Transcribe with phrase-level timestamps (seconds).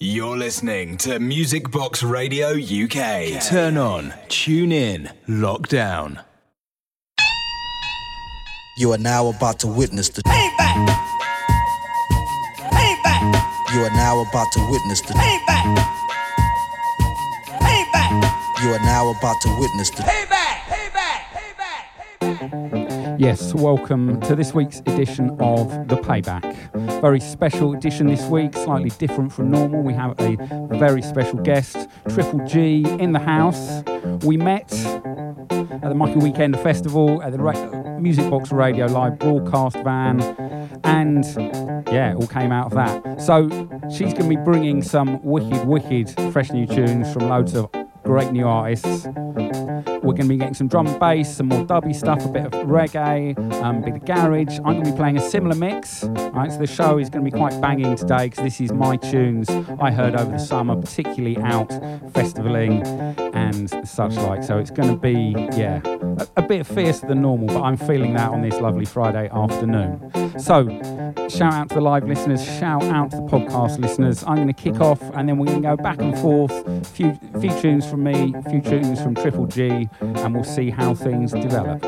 [0.00, 3.42] You're listening to Music Box Radio UK.
[3.42, 6.20] Turn on, tune in, lock down.
[8.76, 10.22] You are now about to witness the.
[10.22, 10.86] Payback.
[12.70, 13.74] Payback.
[13.74, 15.14] You are now about to witness the.
[15.14, 15.76] Payback.
[17.58, 18.62] Payback.
[18.62, 20.04] You are now about to witness the.
[20.04, 20.58] Payback.
[20.68, 21.22] Payback.
[22.20, 23.16] Payback.
[23.18, 26.87] Yes, welcome to this week's edition of The Payback.
[27.00, 29.82] Very special edition this week, slightly different from normal.
[29.82, 30.36] We have a
[30.76, 33.82] very special guest, Triple Gee, in the house.
[34.24, 39.76] We met at the Michael Weekend Festival at the Ra- Music Box Radio live broadcast
[39.84, 40.20] van,
[40.82, 41.24] and
[41.88, 43.20] yeah, it all came out of that.
[43.20, 43.48] So
[43.90, 47.70] she's going to be bringing some wicked, wicked, fresh new tunes from loads of
[48.08, 49.06] great new artists.
[49.06, 52.46] We're going to be getting some drum and bass, some more dubby stuff, a bit
[52.46, 54.58] of reggae, um, a bit of garage.
[54.60, 56.04] I'm going to be playing a similar mix.
[56.04, 58.96] Right, so the show is going to be quite banging today because this is my
[58.96, 61.68] tunes I heard over the summer, particularly out
[62.12, 62.82] festivaling
[63.34, 64.42] and such like.
[64.42, 68.14] So it's going to be, yeah, a, a bit fiercer than normal, but I'm feeling
[68.14, 70.38] that on this lovely Friday afternoon.
[70.38, 70.66] So
[71.28, 74.24] shout out to the live listeners, shout out to the podcast listeners.
[74.24, 76.86] I'm going to kick off and then we're going to go back and forth.
[76.88, 80.94] Few, few tunes from me, a few tunes from Triple Gee, and we'll see how
[80.94, 81.84] things develop.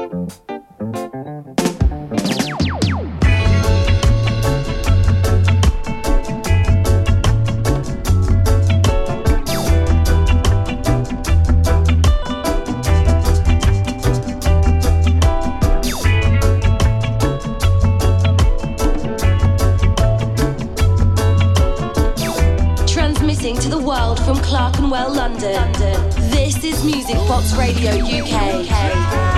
[26.84, 29.29] Music Box Radio UK.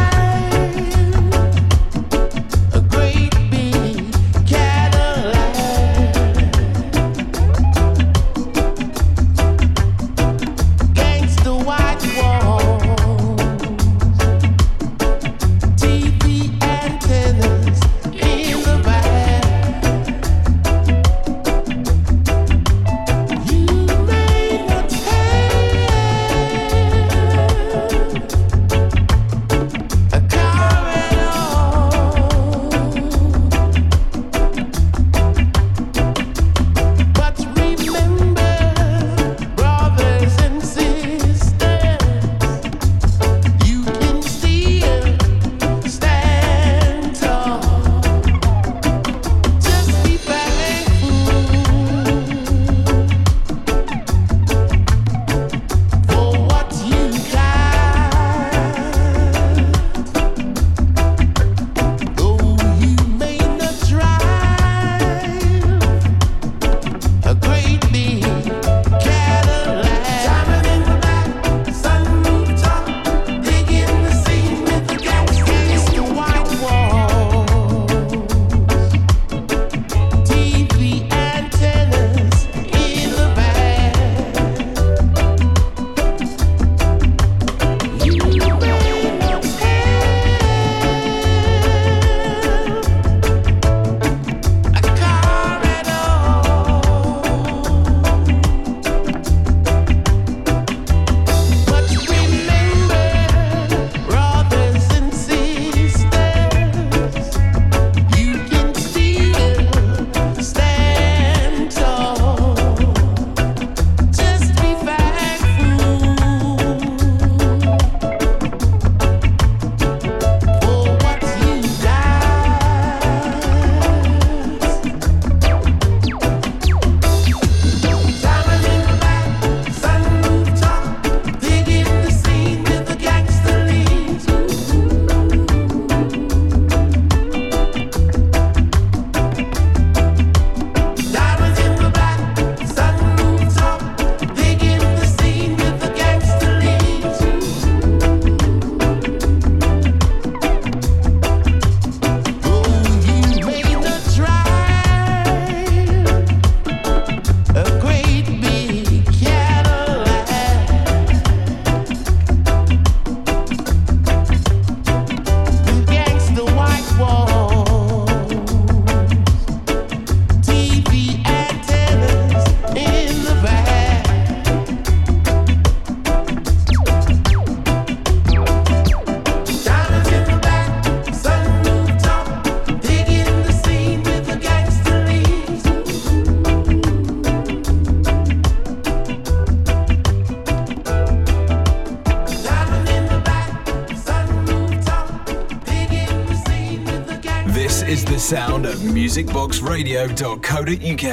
[199.13, 201.05] musicboxradio.co.uk.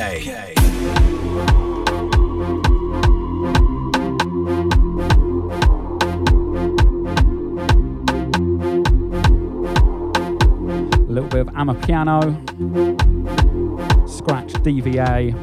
[10.96, 12.22] A little bit of Amapiano,
[14.08, 15.34] Scratcha DVA.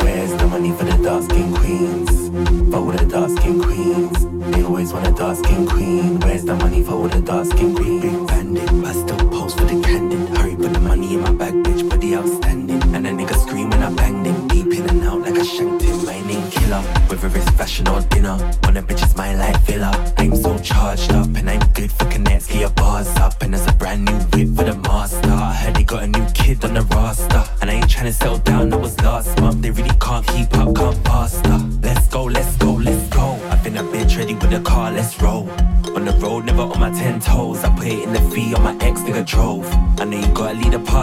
[0.00, 2.10] Where's the money for the dark skin queens?
[2.70, 4.26] For all the dark skin queens.
[4.54, 6.20] They always want a dark skin queen.
[6.20, 8.02] Where's the money for all the dark skin queens?
[8.02, 10.28] Big bandit, I still post for the candid.
[10.38, 12.82] Hurry, put the money in my bag, bitch, body outstanding.
[12.94, 14.48] And a nigga scream when I banged him.
[14.48, 16.04] Deep in and out like I shanked him.
[16.04, 18.36] My name killer, whether it's fashion or dinner.
[18.64, 19.90] When a bitch is my life villa.
[20.18, 22.46] I'm so charged up and I'm good for connects.
[22.46, 25.30] Get your bars up and there's a brand new whip for the master.
[25.30, 27.42] I heard they got a new kid on the roster.
[27.60, 28.55] And I ain't trying to settle down,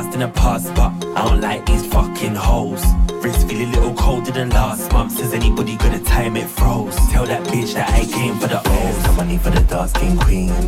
[0.03, 2.83] past in the past, but I don't like these fucking hoes.
[3.23, 5.13] Wrist feel a little colder than last month.
[5.13, 6.95] Says anybody gonna time it froze.
[7.11, 9.17] Tell that bitch that I came for the O's.
[9.17, 10.62] money for the dark skin queens?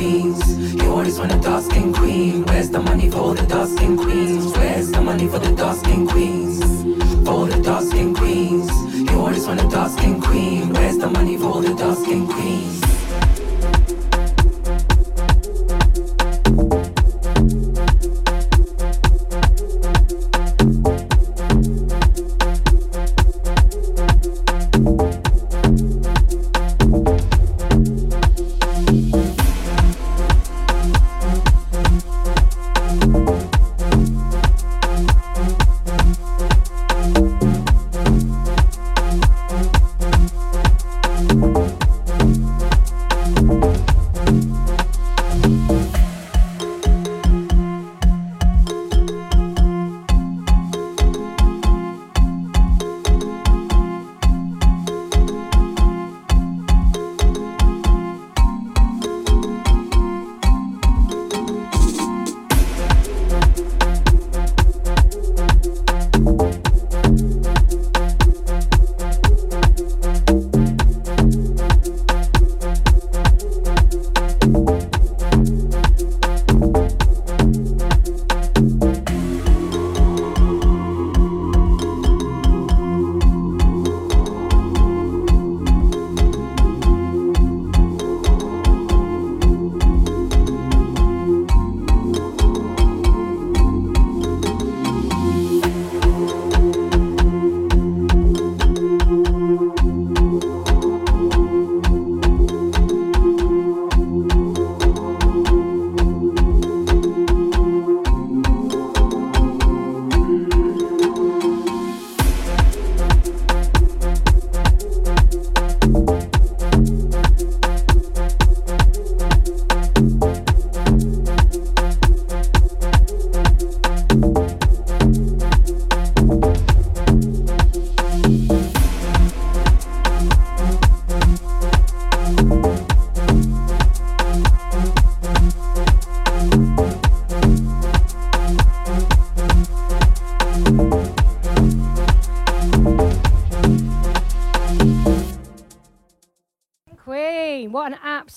[0.00, 0.74] Queens.
[0.74, 2.44] You always want a dark skin queen.
[2.46, 4.46] Where's the money for the dark skin queens?
[4.56, 6.58] Where's the money for the dark skin queens?
[7.26, 8.70] For the dark skin queens.
[9.10, 10.72] You always want a dark skin queen.
[10.72, 12.99] Where's the money for the dark skin queens?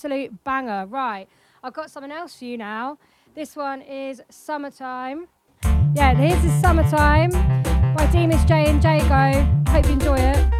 [0.04, 0.84] Absolute banger.
[0.84, 1.26] Right,
[1.62, 2.98] I've got something else for you now.
[3.34, 5.28] This one is Summertime.
[5.94, 9.72] Yeah, this is Summertime by Deemas J and Jago.
[9.72, 10.53] Hope you enjoy it.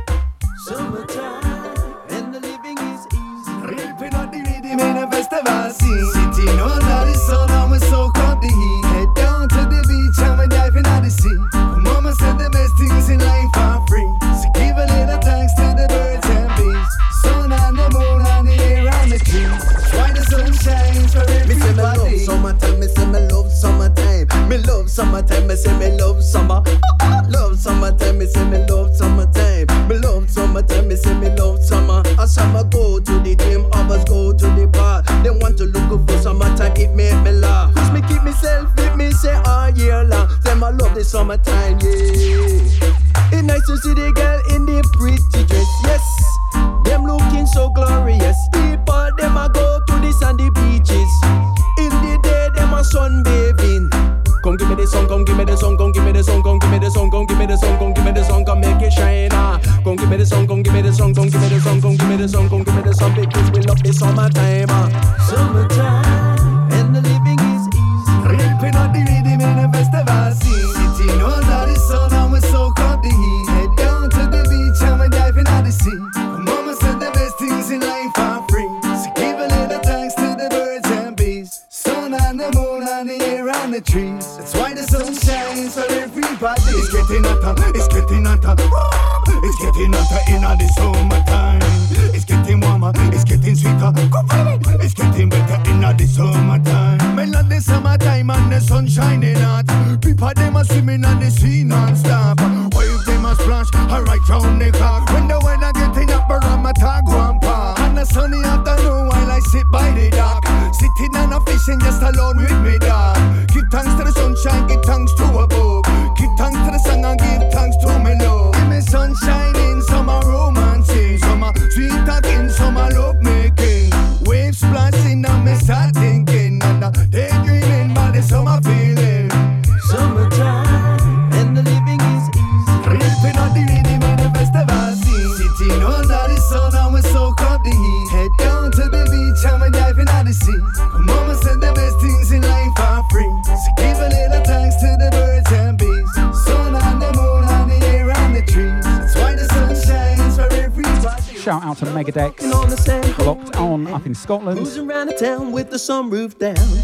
[154.25, 154.57] Scotland.
[154.57, 156.84] Cruising around the town with the sunroof down.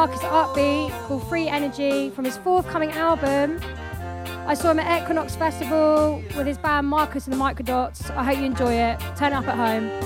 [0.00, 3.60] Marcus Upbeat, called Free Energy from his forthcoming album.
[4.46, 8.10] I saw him at Equinox Festival with his band Marcus and the Microdots.
[8.16, 8.98] I hope you enjoy it.
[9.14, 9.99] Turn up at home.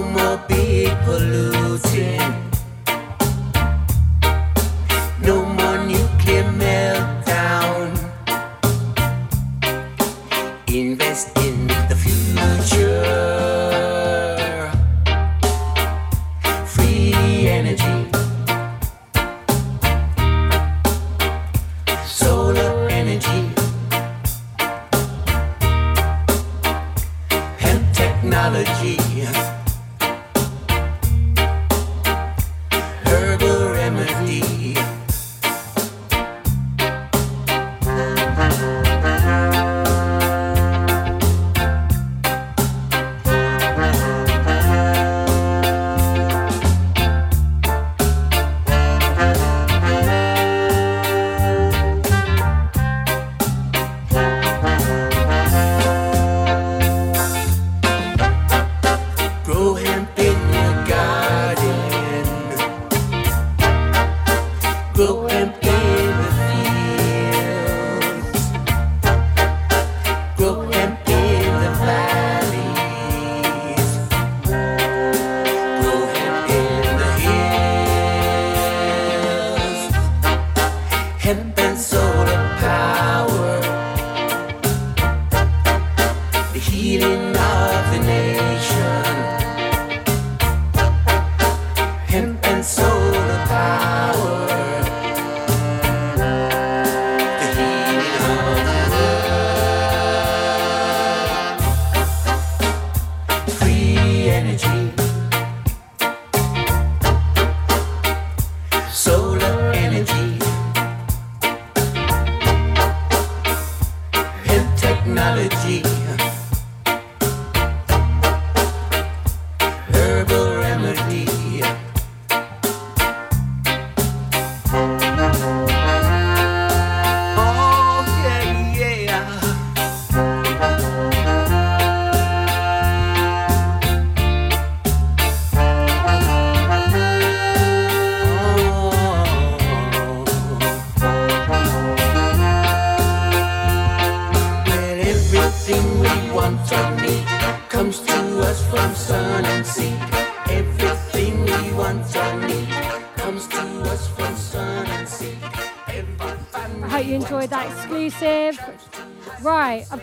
[0.00, 2.49] no more be polluting.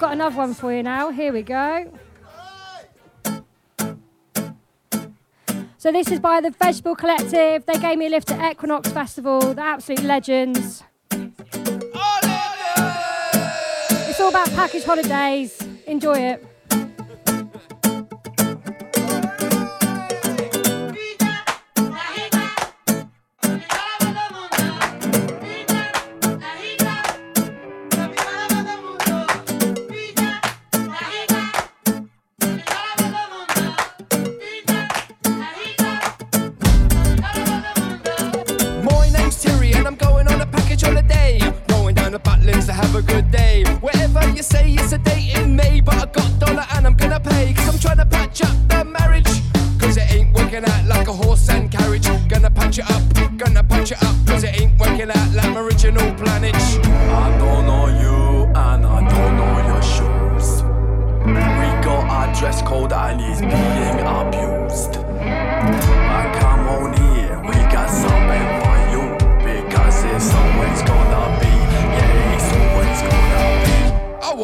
[0.07, 1.11] Got another one for you now.
[1.11, 1.91] Here we go.
[5.77, 7.65] So this is by the Vegetable Collective.
[7.65, 9.53] They gave me a lift at Equinox Festival.
[9.53, 10.81] They're absolute legends.
[14.09, 15.61] It's all about package holidays.
[15.85, 16.46] Enjoy it.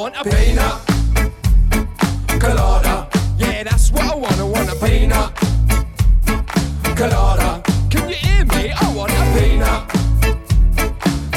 [0.03, 0.81] Want a pina
[2.37, 3.07] colada.
[3.37, 4.37] Yeah, that's what I want.
[4.37, 5.31] I want a pina
[6.93, 7.63] colada.
[7.89, 8.73] Can you hear me?
[8.73, 9.87] I want a pina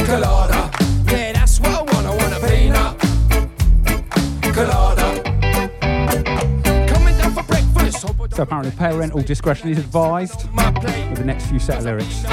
[0.04, 0.70] colada.
[1.08, 2.06] Yeah, that's what I want.
[2.06, 2.96] I want a pina
[4.52, 5.22] colada.
[6.92, 8.00] Coming down for breakfast.
[8.00, 10.50] So apparently parental discretion is advised
[11.10, 12.24] with the next few set of lyrics.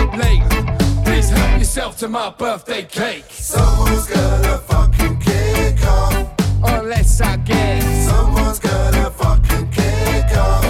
[1.03, 3.25] Please help yourself to my birthday cake.
[3.29, 4.72] Someone's gonna fucking kick off.
[7.03, 10.63] Unless I get Someone's gonna fucking kick off.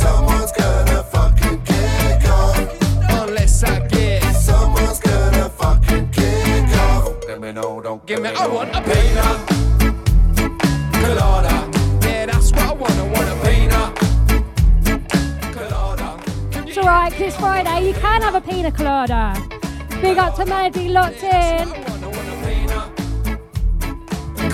[0.00, 2.56] Someone's gonna fucking kick off.
[3.10, 7.26] Oh, Unless I get Someone's gonna fucking kick off.
[8.06, 9.26] Give me, I want a pina
[11.02, 11.68] colada.
[12.06, 12.92] Yeah, that's what I want.
[12.92, 13.92] I want a pina
[15.56, 16.08] colada.
[16.68, 17.88] It's alright, 'cause it's Friday.
[17.88, 19.34] You can have a pina colada.
[20.00, 21.85] Big up to Melody locked in.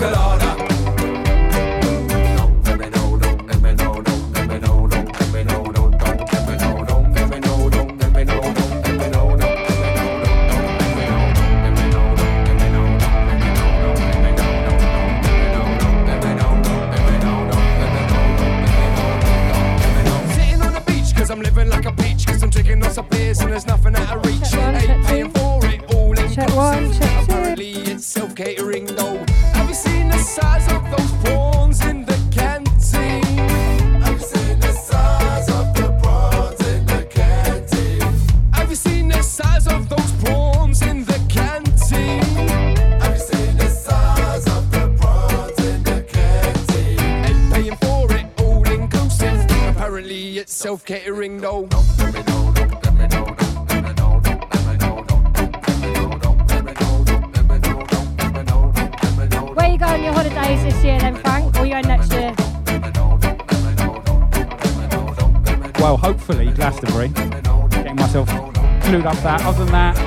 [0.03, 0.72] Colada.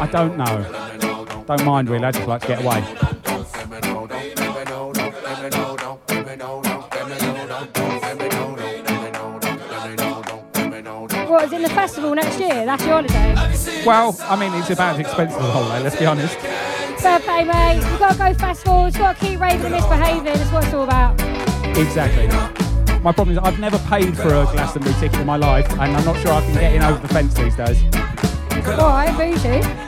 [0.07, 1.45] I don't know.
[1.49, 2.05] Don't mind really.
[2.05, 2.81] I just like to get away.
[11.27, 12.65] What, is in the festival next year?
[12.65, 13.85] That's your holiday?
[13.85, 15.83] Well, I mean, it's about as expensive as a holiday.
[15.83, 16.39] Let's be honest.
[17.01, 17.85] Fair play, mate.
[17.91, 18.85] You've got to go festival.
[18.85, 20.25] You've got to keep raving and misbehaving.
[20.25, 21.21] That's what it's all about.
[21.77, 22.29] Exactly.
[23.03, 26.05] My problem is I've never paid for a Glastonbury ticket in my life, and I'm
[26.05, 27.83] not sure I can get in over the fence these days.
[28.65, 29.86] Why, bougie?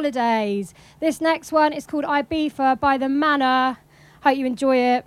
[0.00, 0.72] Holidays.
[0.98, 3.76] This next one is called Ibiza by The Manor.
[4.22, 5.04] Hope you enjoy it.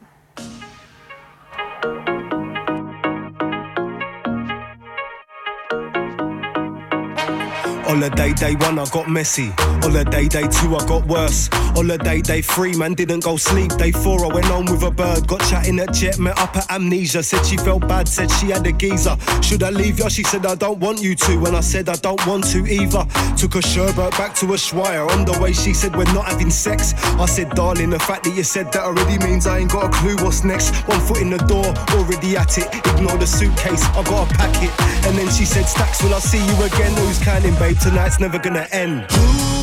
[7.93, 9.51] Holiday day one, I got messy.
[9.55, 11.47] Holiday day two, I got worse.
[11.77, 13.69] Holiday day three, man didn't go sleep.
[13.77, 15.27] Day four, I went home with a bird.
[15.27, 17.21] Got chatting at jet, met up at amnesia.
[17.21, 19.15] Said she felt bad, said she had a geezer.
[19.43, 20.07] Should I leave ya?
[20.07, 21.37] She said I don't want you to.
[21.37, 23.05] When I said I don't want to either.
[23.37, 25.07] Took a sherbet back to a Schweier.
[25.11, 26.95] On the way, she said we're not having sex.
[27.19, 29.89] I said, darling, the fact that you said that already means I ain't got a
[29.89, 30.73] clue what's next.
[30.87, 32.73] One foot in the door, already at it.
[32.73, 34.71] Ignore the suitcase, I gotta pack it.
[35.05, 36.91] And then she said, Stacks, will I see you again?
[36.97, 37.77] Who's counting, babe?
[37.83, 39.62] Tonight's never gonna end.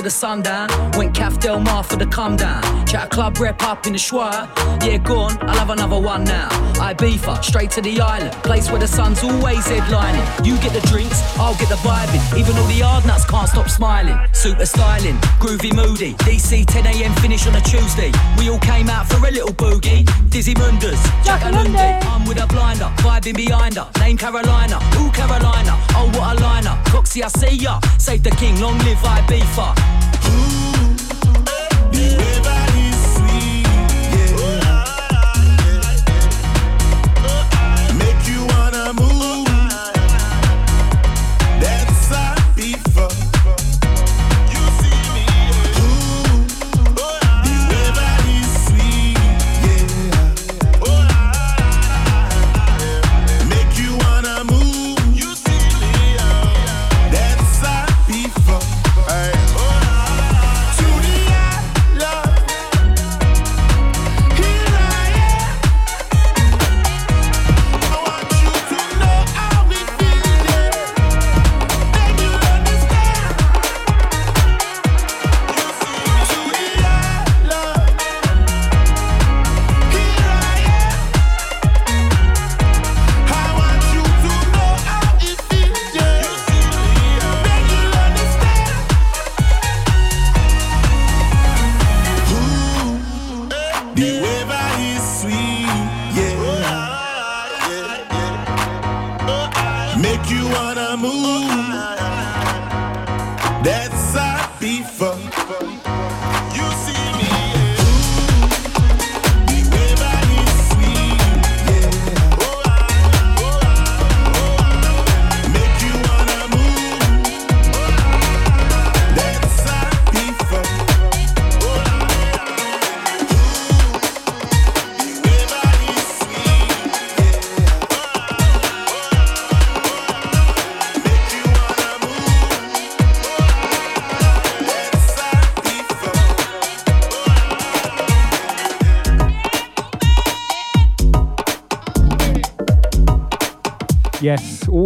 [0.00, 0.68] To the sundown.
[0.96, 2.62] Went Café Del Mar for the come down.
[2.86, 4.48] Chat a club rep up in the Schwa.
[4.82, 6.48] Yeah, go on, I'll have another one now.
[6.80, 8.32] I beefer, straight to the island.
[8.42, 10.24] Place where the sun's always headlining.
[10.46, 12.22] You get the drinks, I'll get the vibing.
[12.38, 14.16] Even all the hard nuts can't stop smiling.
[14.32, 16.14] Super styling, groovy moody.
[16.24, 18.10] DC 10am finish on a Tuesday.
[18.38, 20.08] We all came out for a little boogie.
[20.30, 23.90] Dizzy Munders, Jack I'm with a blinder, vibing behind her.
[24.00, 25.76] Name Carolina, ooh Carolina.
[25.92, 26.80] Oh, what a liner.
[26.86, 27.80] Coxie, I see ya.
[27.98, 29.89] Save the king, long live Ibiza.
[30.30, 30.69] The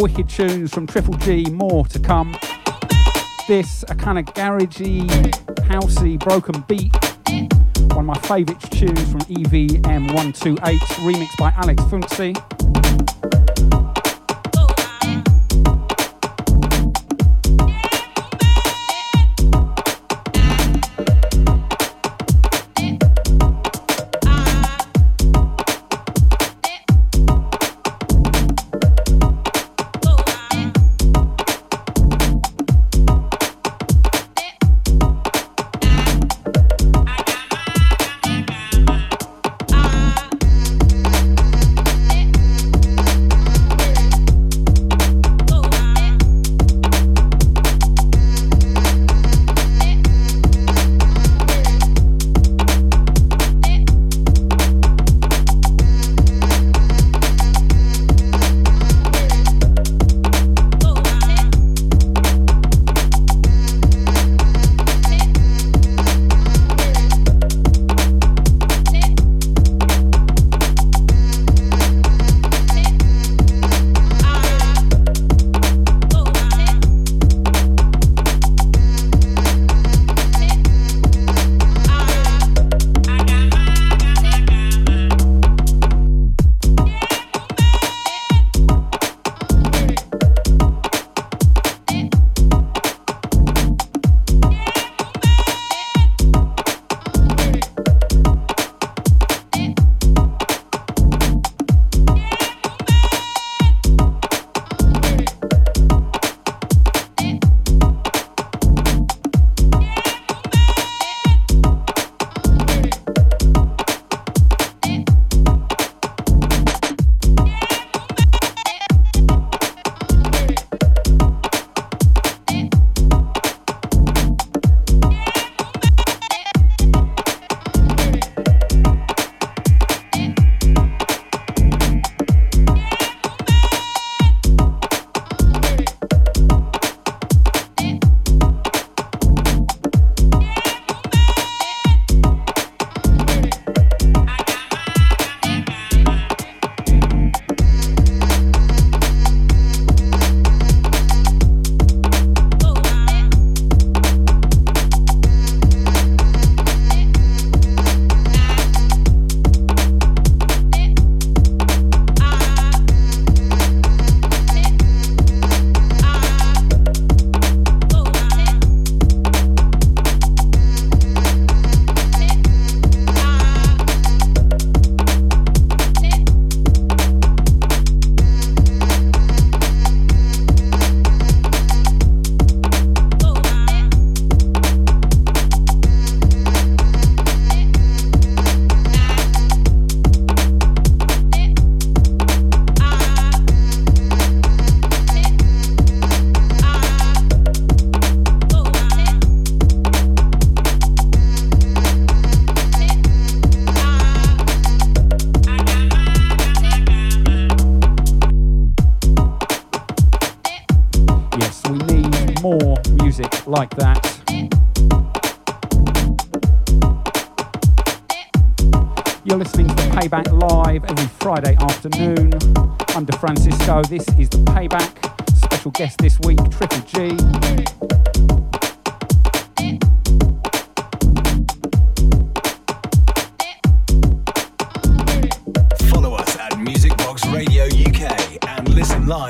[0.04, 2.36] wicked tunes from Triple Gee, more to come.
[3.48, 5.08] This, a kind of garagey,
[5.62, 6.94] housey, broken beat.
[7.94, 12.34] One of my favourite tunes from E EVM128, remixed by Alex Phountzi.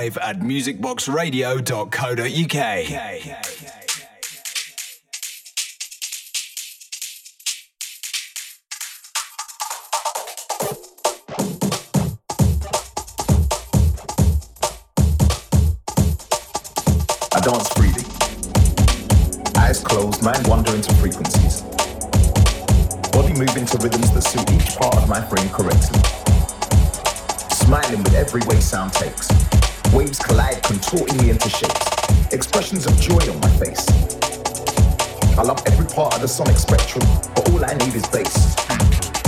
[0.05, 2.57] Live at musicboxradio.co.uk.
[17.37, 18.05] I dance freely.
[19.57, 21.63] Eyes closed, mind wander into frequencies.
[23.13, 26.01] Body moving to rhythms that suit each part of my frame correctly.
[27.57, 29.44] Smiling with every way sound takes.
[29.95, 31.87] Waves collide, contorting me into shapes.
[32.33, 33.87] Expressions of joy on my face.
[35.39, 38.57] I love every part of the sonic spectrum, but all I need is bass.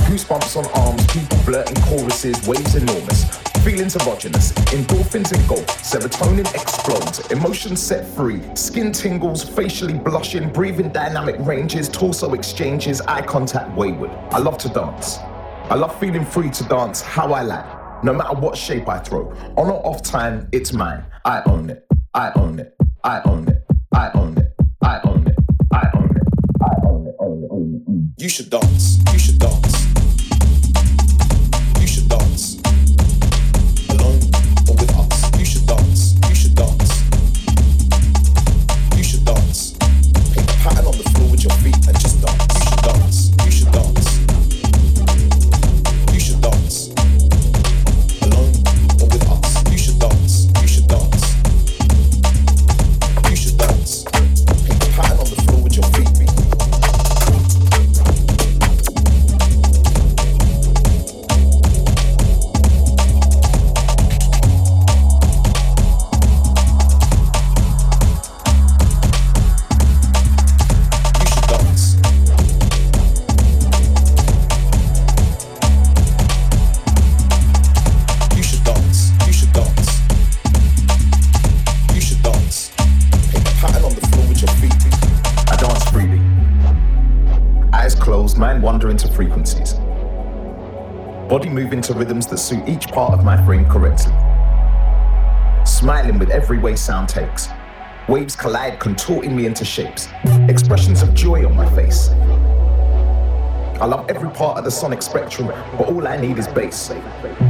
[0.09, 3.24] Goosebumps on arms, people blurting choruses, waves enormous.
[3.62, 11.37] Feelings erogenous, endorphins engulf, serotonin explodes, emotions set free, skin tingles, facially blushing, breathing dynamic
[11.40, 14.11] ranges, torso exchanges, eye contact wayward.
[14.33, 15.18] I love to dance.
[15.68, 17.66] I love feeling free to dance how I like,
[18.02, 19.30] no matter what shape I throw.
[19.56, 21.04] On or off time, it's mine.
[21.24, 21.87] I own it.
[22.14, 22.76] I own it.
[23.04, 23.64] I own it.
[23.94, 24.54] I own it.
[24.82, 25.37] I own it.
[25.72, 26.24] I own it.
[26.62, 28.22] I own it.
[28.22, 28.98] You should dance.
[29.12, 30.06] You should dance.
[91.87, 94.12] Body moving to rhythms that suit each part of my frame correctly.
[95.64, 97.49] Smiling with every way sound takes.
[98.09, 100.09] Waves collide, contorting me into shapes.
[100.49, 102.11] Expressions of joy on my face.
[103.79, 106.88] I love every part of the sonic spectrum, but all I need is bass.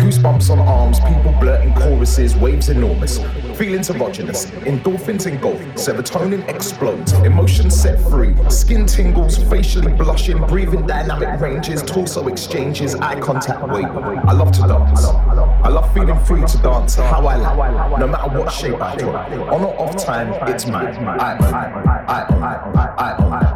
[0.01, 3.19] Goosebumps on arms, people blurting choruses, waves enormous.
[3.57, 11.41] Feelings erogenous, endorphins engulf, serotonin explodes, emotions set free, skin tingles, facially blushing, breathing dynamic
[11.41, 14.19] ranges, torso exchanges, eye contact wayward.
[14.19, 15.07] I love to dance.
[15.07, 19.15] I love feeling free to dance how I like, no matter what shape I throw.
[19.15, 20.95] On or off time, it's mine.
[20.97, 21.55] I own.
[21.55, 22.43] I own.
[22.43, 23.33] I own.
[23.33, 23.56] I own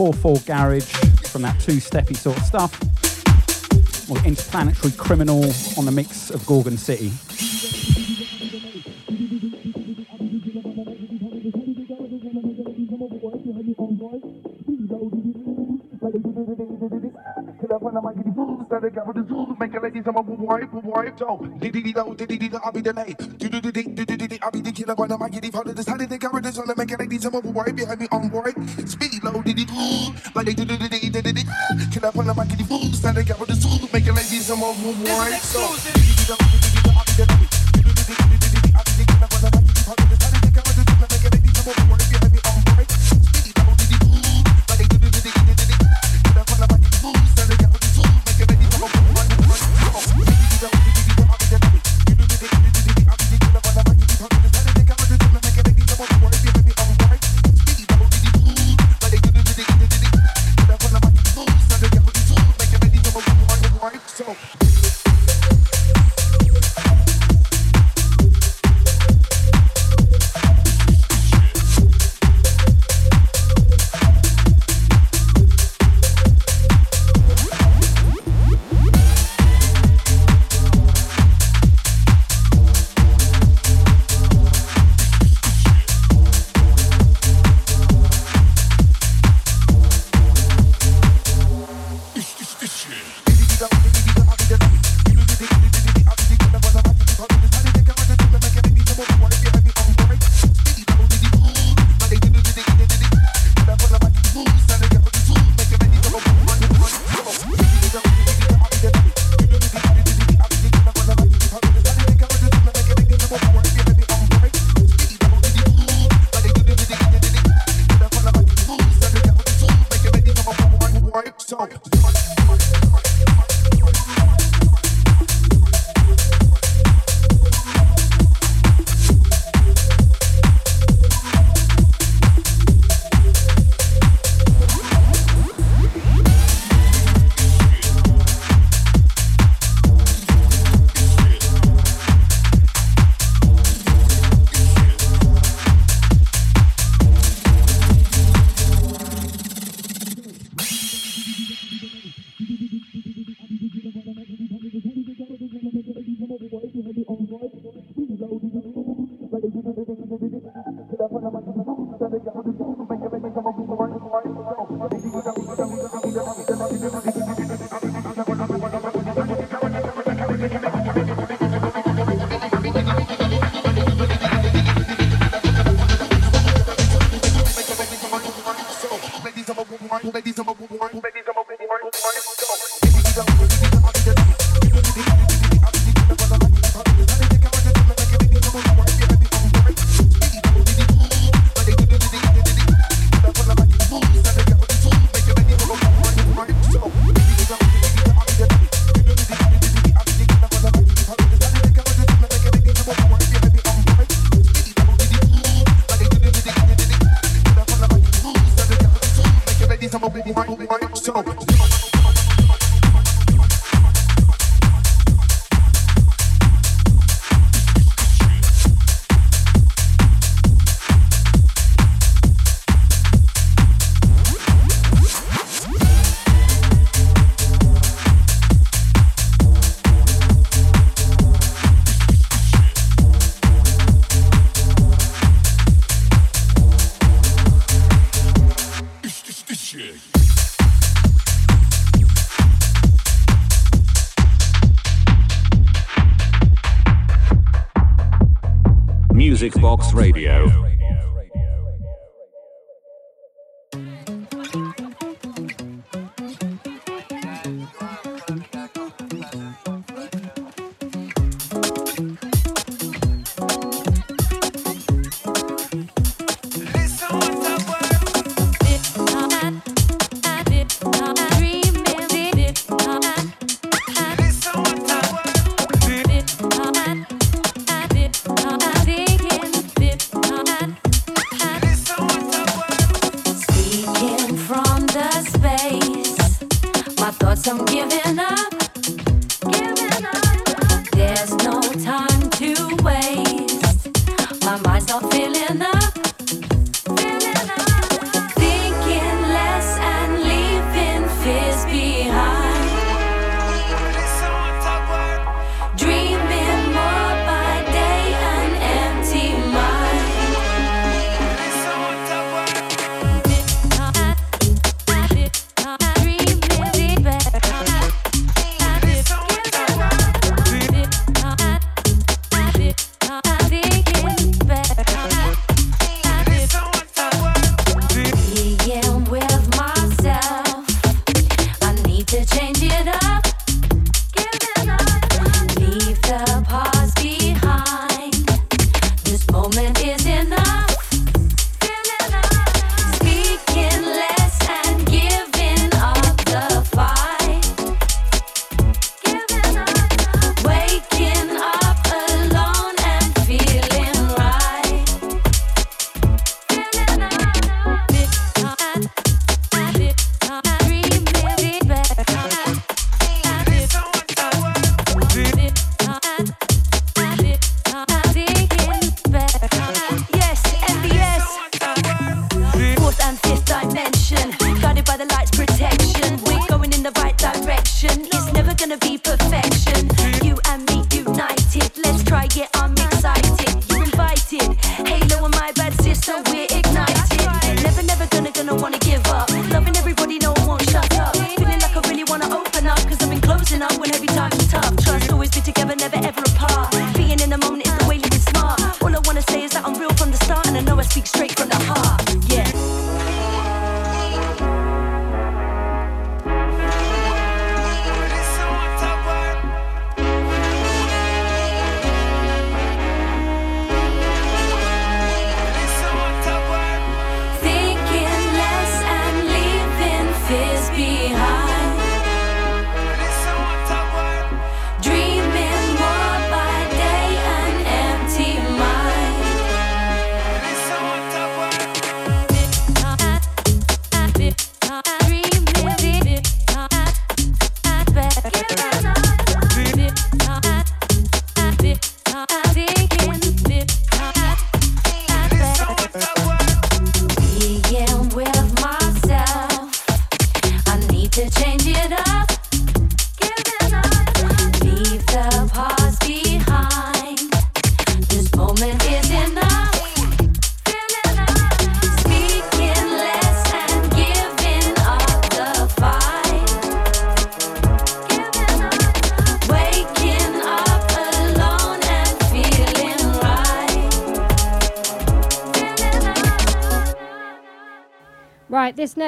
[0.00, 0.90] 4-4 garage
[1.28, 2.72] from that two-steppy sort of stuff.
[4.10, 5.44] Or Interplanetary Criminal
[5.76, 7.12] on the mix of Gorgon City.
[22.62, 23.18] I'll be the night.
[23.38, 25.16] Do do do do I'll be the killer the
[26.06, 26.68] the this on
[27.52, 28.30] wipe behind me on
[29.50, 31.42] low, diddy, like they do do do do do do.
[31.90, 32.94] Killer when I'm like it.
[32.94, 35.40] Stand the camera, this make a lady some wipe.
[35.42, 35.60] So.
[35.60, 36.39] Diddy diddy do, diddy diddy,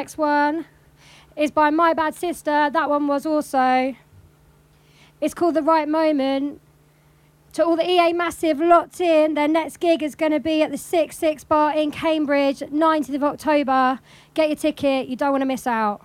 [0.02, 0.64] next one
[1.36, 2.68] is by My Bad Sister.
[2.72, 3.94] That one was also.
[5.20, 6.60] It's called The Right Moment.
[7.52, 10.72] To all the EA Massive locked in, their next gig is going to be at
[10.72, 14.00] the 6 6 Bar in Cambridge, 19th of October.
[14.34, 16.04] Get your ticket, you don't want to miss out.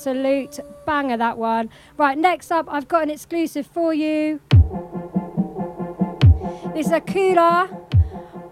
[0.00, 1.68] Absolute banger that one.
[1.98, 4.40] Right, next up, I've got an exclusive for you.
[6.72, 7.68] This is Ekula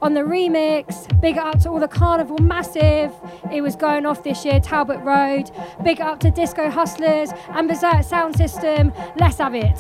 [0.03, 1.09] on the remix.
[1.23, 3.15] Big up to all the Carnival Massive.
[3.51, 5.51] It was going off this year, Talbot Road.
[5.83, 8.93] Big up to Disco Hustlers and Berserk Sound System.
[9.19, 9.79] Let's have it.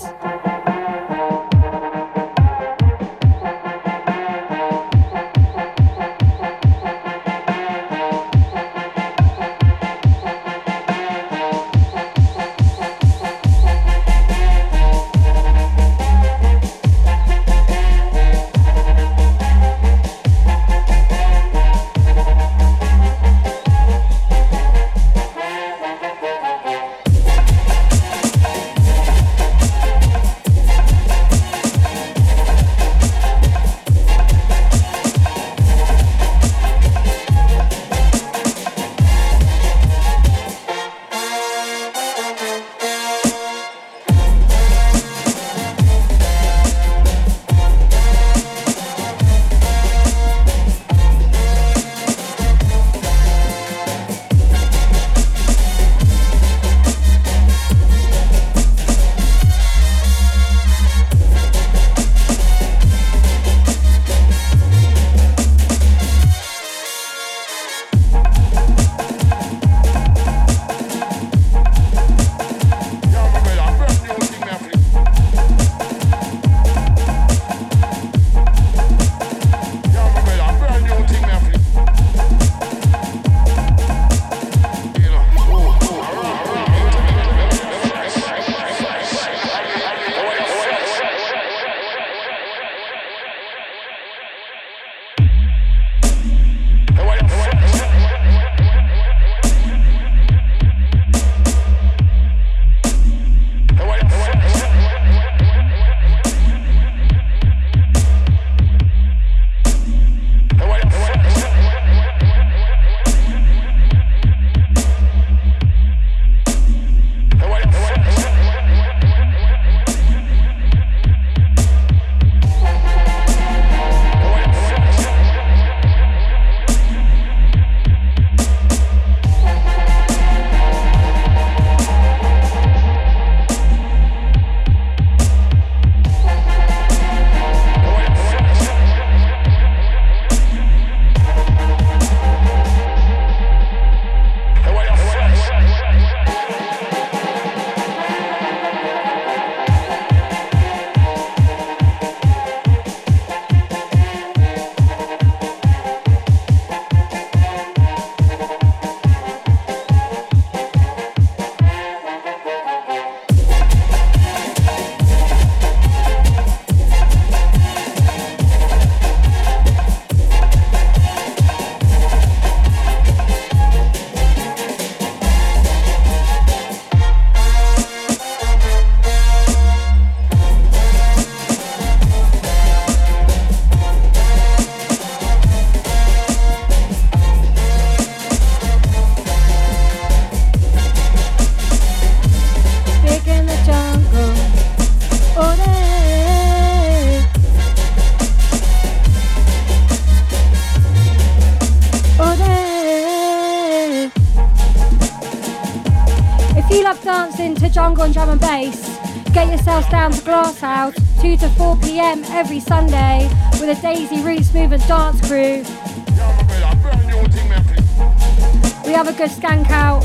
[219.18, 220.04] Good skank out.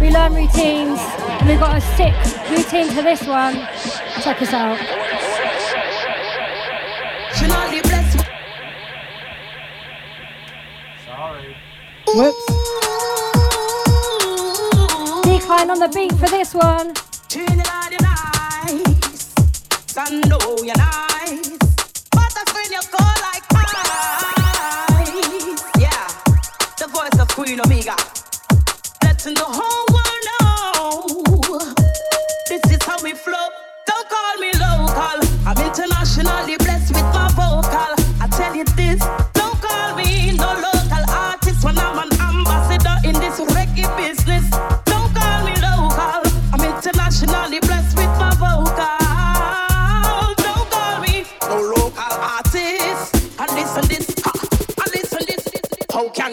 [0.00, 0.98] We learn routines.
[1.38, 2.14] And we've got a sick
[2.48, 3.56] routine for this one.
[4.22, 4.78] Check us out.
[11.04, 11.56] Sorry.
[12.14, 12.46] Whoops.
[15.26, 16.94] Deekline on the beat for this one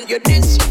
[0.08, 0.64] you disrespect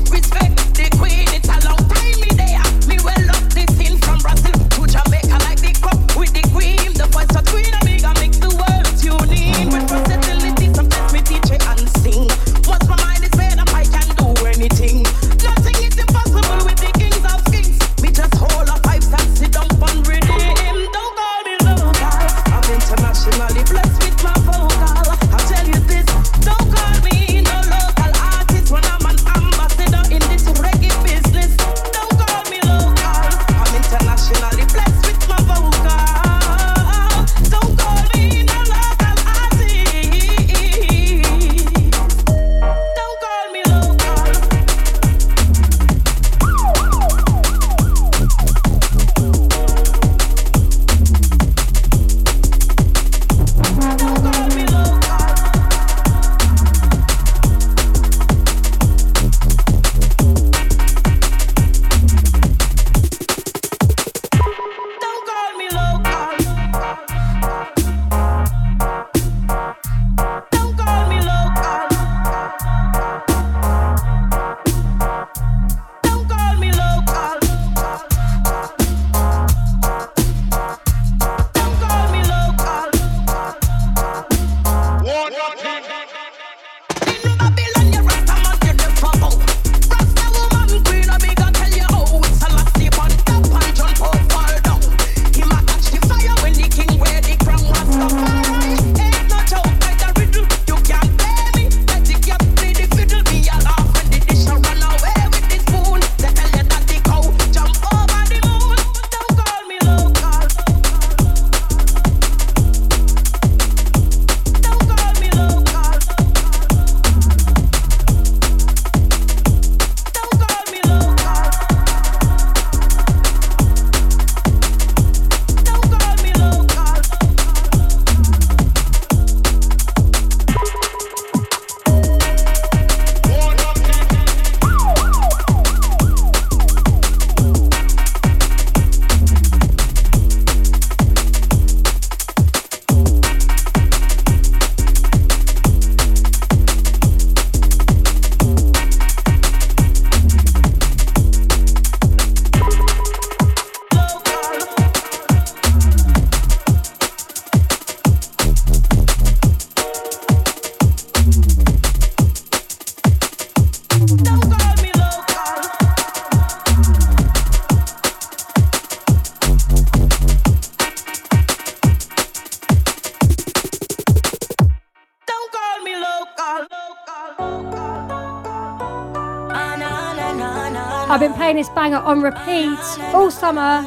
[183.45, 183.87] summer.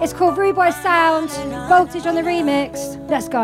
[0.00, 1.28] It's called Rude Boy Sound,
[1.68, 2.96] Voltage on the remix.
[3.10, 3.42] Let's go.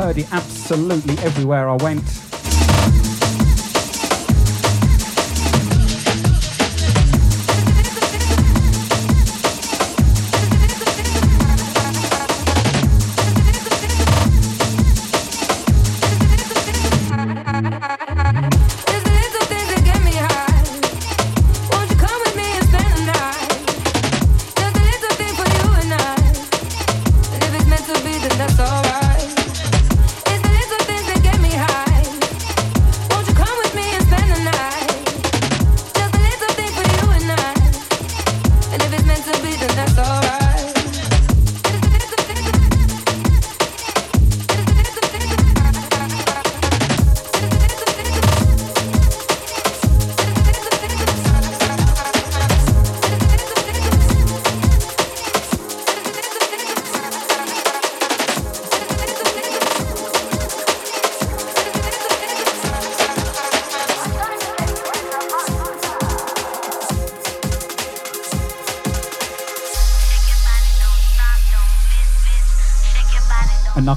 [0.00, 2.09] heard it absolutely everywhere I went.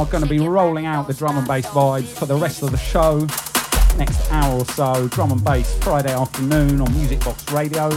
[0.00, 2.70] are going to be rolling out the drum and bass vibes for the rest of
[2.70, 3.18] the show.
[3.98, 7.90] Next hour or so, drum and bass Friday afternoon on Music Box Radio.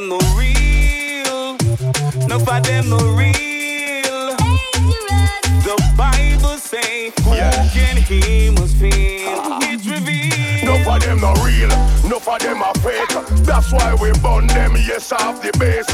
[0.00, 1.56] Them no real.
[2.26, 4.36] No for them no real.
[5.62, 7.32] The Bible say, who
[7.70, 9.40] can he must feel?
[9.44, 9.58] Ah.
[9.62, 10.62] It's revealed.
[10.62, 11.68] Enough of them no real,
[12.08, 13.08] No of them are fake.
[13.44, 15.86] That's why we burn them, yes, off the base.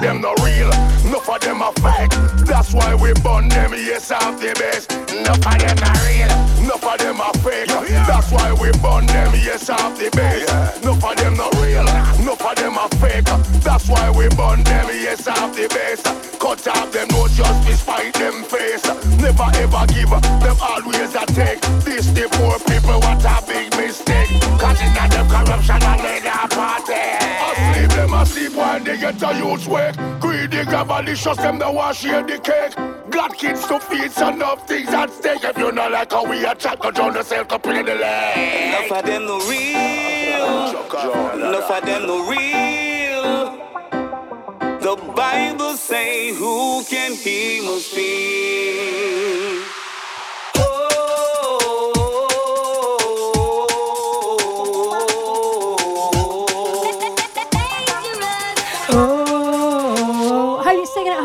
[0.00, 0.70] Them no real,
[1.10, 2.10] No of them are fake.
[2.46, 4.88] That's why we burn them, yes, off the base.
[5.24, 6.28] No of them are real,
[6.66, 7.68] No of them are fake.
[8.08, 10.83] That's why we burn them, yes, off the base.
[12.56, 13.24] Them are fake.
[13.62, 16.02] That's why we burn them, yes, off the base.
[16.38, 18.84] Cut off them, no justice, fight them face.
[19.20, 21.60] Never ever give, them always a take.
[21.84, 22.58] This the poor
[28.54, 29.96] while they get a youth wake.
[30.20, 32.74] Greedy, avaricious, them the wash share the cake.
[33.10, 35.44] Got kids to feed, enough things at stake.
[35.44, 36.90] If you not like how we a chat, go
[37.58, 38.88] play the leg.
[38.88, 40.70] Enough of them no real.
[41.34, 43.60] Enough of them no real.
[44.80, 49.62] The Bible say, who can he must feel?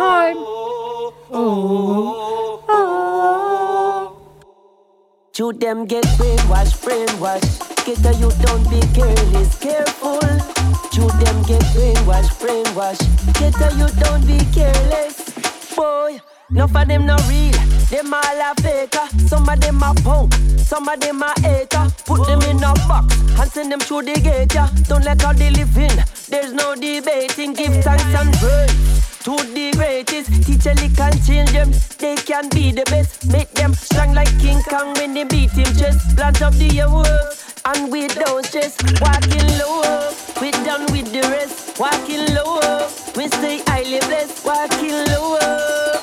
[0.09, 0.37] Home.
[1.31, 4.15] Oh, oh.
[5.33, 7.85] To them get brainwashed, brainwashed.
[7.85, 10.19] Get a you don't be careless, careful.
[10.19, 13.05] To them get brainwashed, brainwashed.
[13.39, 15.15] Get a you don't be careless.
[15.75, 16.19] Boy,
[16.49, 17.59] enough of them not real.
[17.89, 19.07] Them all a faker.
[19.27, 20.33] Some of them a punk.
[20.57, 21.87] Some of them a hater.
[22.05, 24.53] Put them in a box and send them through the gate.
[24.53, 24.69] Yeah.
[24.87, 26.03] Don't let how they live in.
[26.29, 27.53] There's no debating.
[27.53, 30.29] Give thanks and praise to the greatest.
[30.45, 33.31] Teach a little children, they can be the best.
[33.31, 36.15] Make them strong like King Kong when they beat him chest.
[36.15, 38.77] Plant up the works and we don't stress.
[39.01, 41.79] Walking low, we done with the rest.
[41.79, 44.45] Walking low, we stay highly blessed.
[44.45, 45.98] Walking low,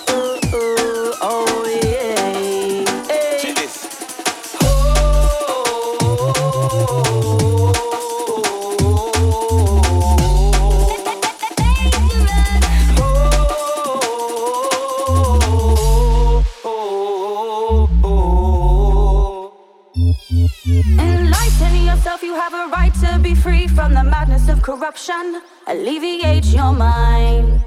[20.87, 25.43] Enlighten yourself, you have a right to be free from the madness of corruption.
[25.67, 27.61] Alleviate your mind,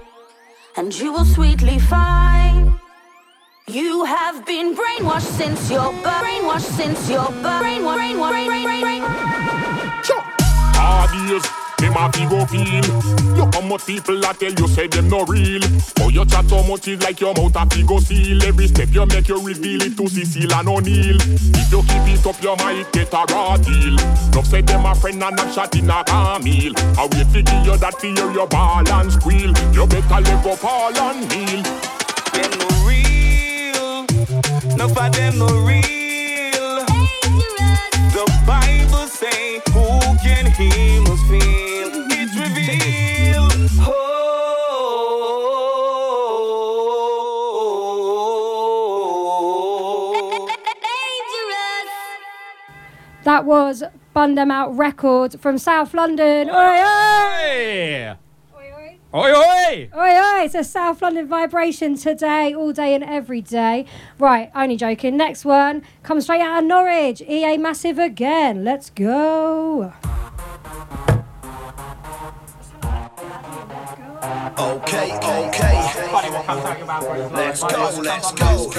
[0.77, 2.71] and you will sweetly find.
[3.67, 6.23] You have been brainwashed since your birth.
[6.23, 7.61] Brainwashed since your birth.
[7.61, 9.03] Brainwashed, brainwashed, brain, brain, brain, brain.
[10.79, 11.45] Hard years,
[11.79, 12.85] them a fi go feel.
[13.35, 15.61] Look how much people a tell you say them no real.
[15.99, 18.43] Oh, you chat so much is like your mouth a fi go seal.
[18.43, 21.17] Every step you make you reveal it to Cecile and O'Neal.
[21.19, 23.95] If you keep it up, you might get a raw deal.
[24.33, 26.73] No say them a friend and a shot in a camel.
[26.97, 29.53] I will figure give you that fear your ball and squeal.
[29.73, 31.63] You better let go Paul and kneel.
[32.33, 34.05] Them no real.
[34.73, 36.85] Enough of them no real.
[38.15, 39.87] The Bible say, who
[40.23, 41.58] can he must feel?
[53.29, 53.83] That was
[54.15, 56.49] Bun Them Out Records from South London.
[56.49, 58.15] Oi, oi!
[59.13, 59.89] Oi, oi!
[59.95, 60.45] Oi, oi!
[60.45, 63.85] It's a South London vibration today, all day and every day.
[64.17, 65.15] Right, only joking.
[65.15, 67.21] Next one comes straight out of Norwich.
[67.21, 68.63] EA Massive again.
[68.63, 69.93] Let's go.
[74.57, 75.78] Okay, okay.
[77.33, 78.71] Let's go, let's go.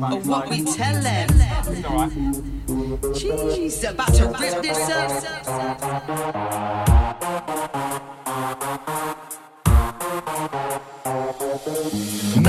[0.00, 1.28] Oh, what we tell them.
[3.14, 4.88] Jeez, about to rip this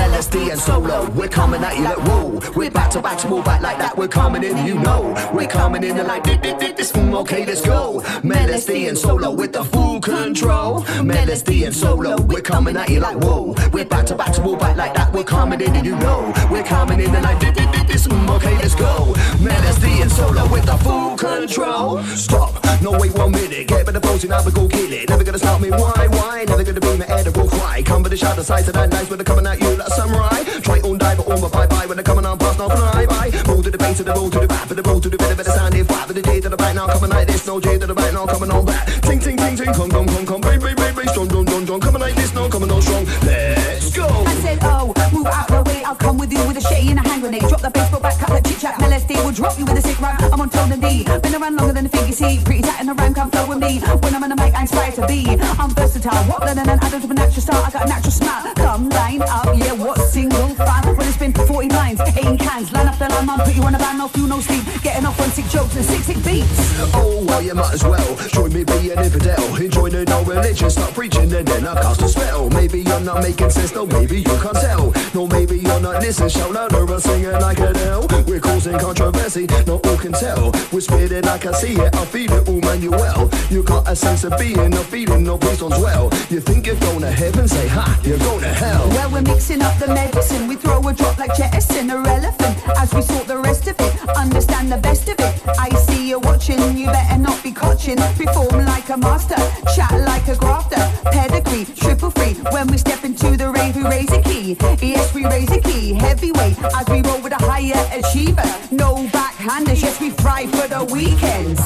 [0.00, 2.40] Melody and solo, we're coming at you like whoa.
[2.56, 3.98] We're back to back to move back like that.
[3.98, 5.14] We're coming in, you know.
[5.34, 8.02] We're coming in and like this, this, this, mm, okay, let's go.
[8.22, 10.86] Melody and solo with the full control.
[11.02, 13.54] Melody and solo, we're coming at you like whoa.
[13.74, 15.12] We're back to back to move back like that.
[15.12, 16.32] We're coming in and you know.
[16.50, 19.14] We're coming in and like this, this, this, mm, okay, let's go.
[19.42, 22.02] Melody and solo with the full control.
[22.14, 23.66] Stop, no wait one minute.
[23.66, 25.08] Get better posing, I will go kill it.
[25.08, 26.44] Never gonna stop me, why, why?
[26.46, 27.82] Never gonna be my edible cry.
[27.82, 29.90] Come with the shadow sides of that nice when they're coming at you like a
[29.90, 30.42] samurai.
[30.62, 33.06] Try on die, but on my bye bye when they're coming on past, no fly
[33.06, 33.30] by.
[33.48, 35.18] Move to the D to the roll to the back, for the roll to the
[35.18, 37.26] bit of the sound is flat, for the J to the right now coming like
[37.26, 38.86] this, no J to the right now coming on back.
[39.02, 42.00] Ting ting ting ting, come come come come, bang bang, strong strong strong strong, coming
[42.00, 43.04] like this, no coming on strong.
[43.26, 44.06] Let's go.
[44.06, 46.98] I said, oh, move out the way, I'll come with you with a shitty and
[46.98, 47.42] a hand grenade.
[47.48, 50.00] Drop the baseball back, cut the chit chat, LSD will drop you with a sick
[50.00, 50.16] rhyme.
[50.32, 52.40] I'm on tone and D, been around longer than the figure see.
[52.44, 53.80] Pretty tight in the rhyme, come flow with me.
[53.80, 55.26] When I'm on the mic, I inspire to be.
[55.58, 57.66] I'm versatile, what than an adult with a natural start.
[57.66, 58.54] I got a natural smile.
[58.54, 60.94] Come line up, yeah, what single file?
[60.94, 63.74] When it's been 40 lines, 18 cans, line up the line, man, put you on
[63.74, 64.64] a band, no fuel, no sleep.
[64.82, 66.58] Getting off on sick jokes and six sick beats.
[66.94, 69.56] Oh, well, you might as well join me, be an infidel.
[69.56, 72.50] Enjoy the no religion, start preaching, and then I cast a spell.
[72.50, 74.92] Maybe you're not making sense, though, maybe you can't tell.
[75.14, 78.06] No, maybe you're not listening, shout louder, I'm singing like an L.
[78.26, 80.52] We're causing controversy, not all can tell.
[80.72, 83.30] We're spitting, I can see it, I feel it, all Manuel.
[83.50, 86.10] You got a sense of being, no feeling, no breeze on well.
[86.30, 88.88] You think you're going to heaven, say, ha, you're going to hell.
[88.90, 90.46] Well, we're mixing up the medicine.
[90.46, 92.56] We throw a drop like jettison, irrelevant.
[92.78, 95.42] As we sort the rest of it, understand the best of it.
[95.58, 97.96] I see you watching, you better not be coaching.
[97.96, 99.36] Perform like a master,
[99.74, 100.80] chat like a grafter.
[101.10, 102.34] Pedigree, triple free.
[102.52, 104.56] When we step into the rave, we raise a key.
[104.90, 105.92] Yes, we raise a key.
[105.92, 108.42] Heavyweight, as we roll with a higher achiever.
[108.72, 111.60] No backhanders, yes, we fry for the weekends.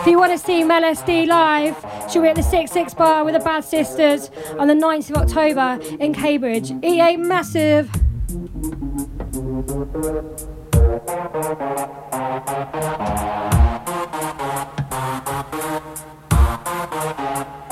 [0.00, 1.76] If you want to see Mel SD live,
[2.10, 5.78] she'll be at the 66 Bar with the Bad Sisters on the 9th of October
[6.00, 6.72] in Cambridge.
[6.82, 7.88] EA Massive.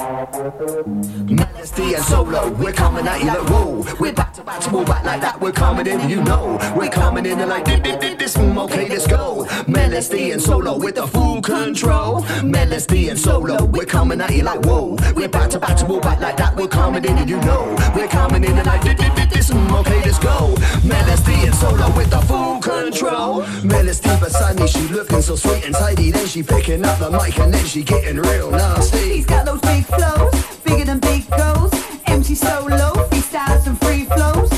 [0.09, 3.85] Melody and solo, we're coming at you like whoa.
[4.01, 5.39] We're back to back to move back like that.
[5.39, 6.59] We're coming in, you know.
[6.74, 8.35] We're coming in and like did did did this.
[8.36, 9.47] mm, Okay, let's go.
[9.66, 12.22] Melody and solo with the full control.
[12.43, 14.97] Melody and solo, we're coming at you like whoa.
[15.14, 16.56] We're back to back to move back like that.
[16.56, 17.76] We're coming in, and you know.
[17.94, 19.51] We're coming in and like did did did this.
[19.51, 20.55] mm, Okay, let's go.
[20.89, 23.43] Melody and solo with the full control.
[23.62, 26.10] Melody beside me, she looking so sweet and tidy.
[26.12, 29.16] Then she picking up the mic and then she getting real nasty.
[29.16, 31.72] He's got those big flows, bigger than big goals.
[32.06, 34.50] MC solo, freestyles and free flows.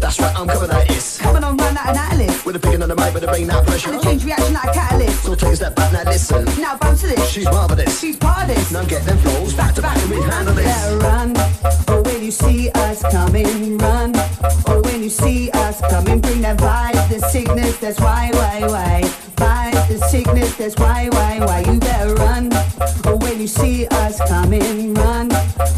[0.00, 1.18] That's right, I'm coming like this.
[1.18, 2.44] Coming on, run out an atlas.
[2.44, 3.92] With a picking on the mic, but it ain't that pressure.
[3.92, 5.22] And a change reaction like a catalyst.
[5.22, 6.44] So take a step back, now listen.
[6.60, 7.28] Now bounce to this.
[7.30, 8.00] She's marvelous.
[8.00, 8.70] She's part of this.
[8.72, 10.66] Now get them flows back to back and we handle this.
[10.66, 11.36] Better run,
[11.88, 14.14] or when you see us coming, run.
[14.68, 19.00] Or when you see us coming, bring that vibe, the sickness, that's why, why, why.
[19.36, 21.60] Vibe, the sickness, that's why, why, why.
[21.60, 22.48] You better run,
[23.36, 25.30] when you see us coming, run.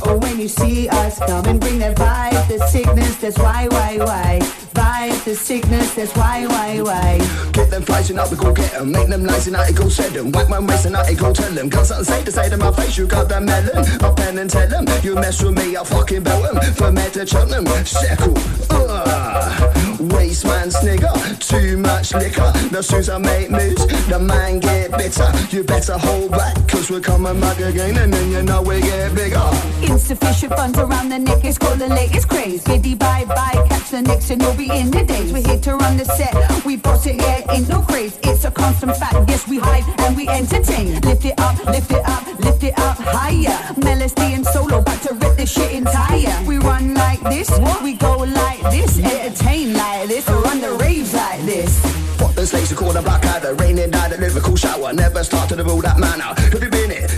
[0.07, 4.68] Or when you see us coming, bring that vibe, the sickness, that's why, why, why.
[4.79, 7.19] Vibe, the sickness, that's why, why, why.
[7.53, 8.93] Get them flies and out, we go get them.
[8.93, 10.31] Make them nice and out, go send them.
[10.31, 11.69] Whack my waist and out, go tell them.
[11.69, 13.85] Got something say to say to my face, you got that melon.
[14.05, 14.87] I'll pen and tell them.
[15.03, 16.73] You mess with me, I'll fucking belt them.
[16.75, 18.37] From here to Cheltenham, Sheckle.
[18.71, 19.89] Ugh.
[20.13, 22.53] Waste man snigger, too much liquor.
[22.99, 25.31] As I make moves, the man get bitter.
[25.51, 29.13] You better hold back, cause we're coming back again, and then you know we get
[29.15, 29.51] bigger.
[29.83, 32.63] Insufficient funds around the neck, it's called the latest craze.
[32.63, 35.33] Biddy bye bye, catch the next and you'll be in the days.
[35.33, 36.35] We're here to run the set,
[36.65, 38.19] we boss it, here, ain't no craze.
[38.23, 41.01] It's a constant fact, yes, we hype and we entertain.
[41.01, 43.75] Lift it up, lift it up, lift it up higher.
[43.77, 46.45] Melody and solo, about to rip this shit entire.
[46.47, 47.51] We run like this,
[47.83, 51.83] we go like this, entertain like this, run the raves like this.
[52.21, 54.93] What the snakes are called a black adder, raining down a lyrical shower.
[54.93, 56.35] Never start to the rule that manner.
[56.37, 57.18] Every minute, every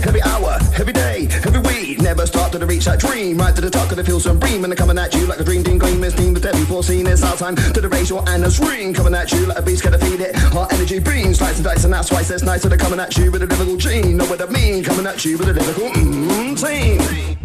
[0.81, 2.01] every day, every week.
[2.01, 3.37] Never start to reach that dream.
[3.37, 4.63] Right to the top of the field, some bream.
[4.63, 6.33] And they're coming at you like a dream team, green miss team.
[6.33, 8.93] The deadly foreseen it's our time to the racial and the swing.
[8.93, 10.35] Coming at you like a beast, gotta feed it.
[10.35, 12.63] Hot energy beams, slice and dice, and that's why it's says nice.
[12.63, 14.17] So they're coming at you with a lyrical gene.
[14.17, 14.83] Know what I mean?
[14.83, 17.37] Coming at you with a lyrical mm, team.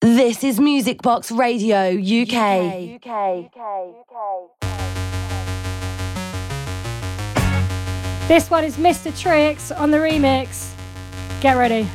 [0.00, 3.00] This is Music Box Radio UK.
[8.26, 9.12] This one is Mr.
[9.20, 10.72] Tricks on the remix.
[11.42, 11.86] Get ready.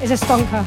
[0.00, 0.66] It's a stonker.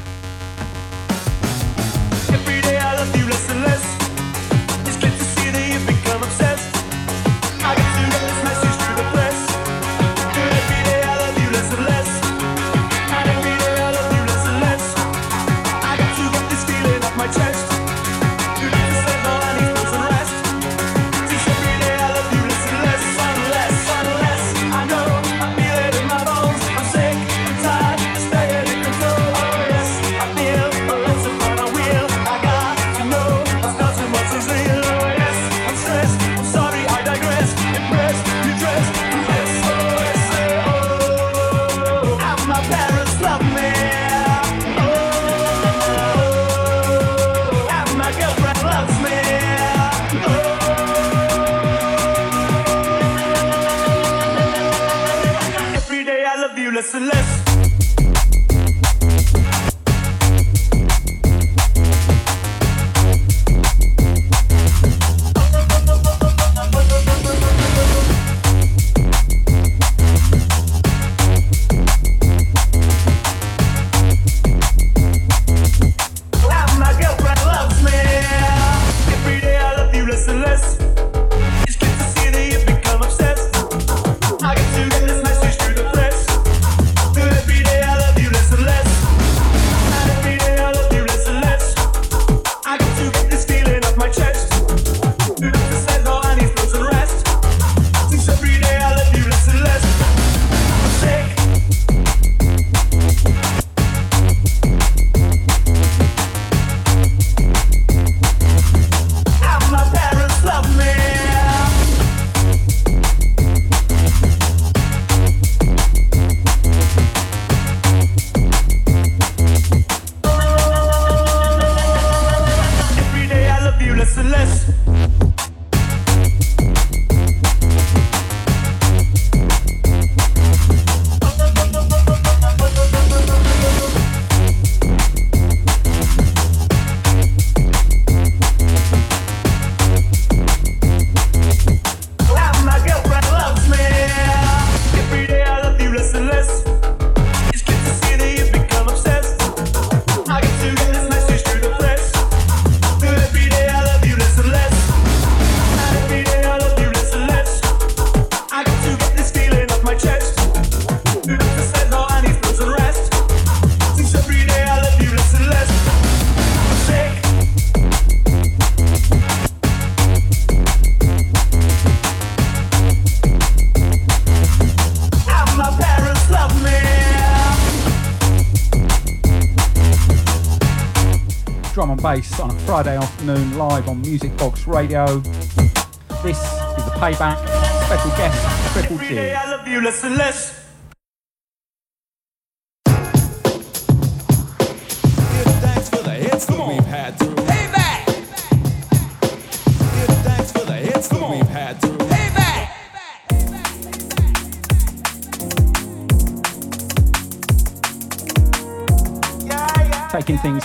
[182.76, 185.06] Friday afternoon live on Music Box Radio.
[185.20, 186.44] This is
[186.84, 187.38] the payback.
[187.86, 189.32] Special guest, Triple Gee.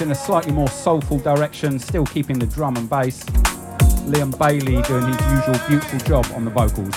[0.00, 3.22] in a slightly more soulful direction, still keeping the drum and bass.
[4.06, 6.94] Liam Bailey doing his usual beautiful job on the vocals.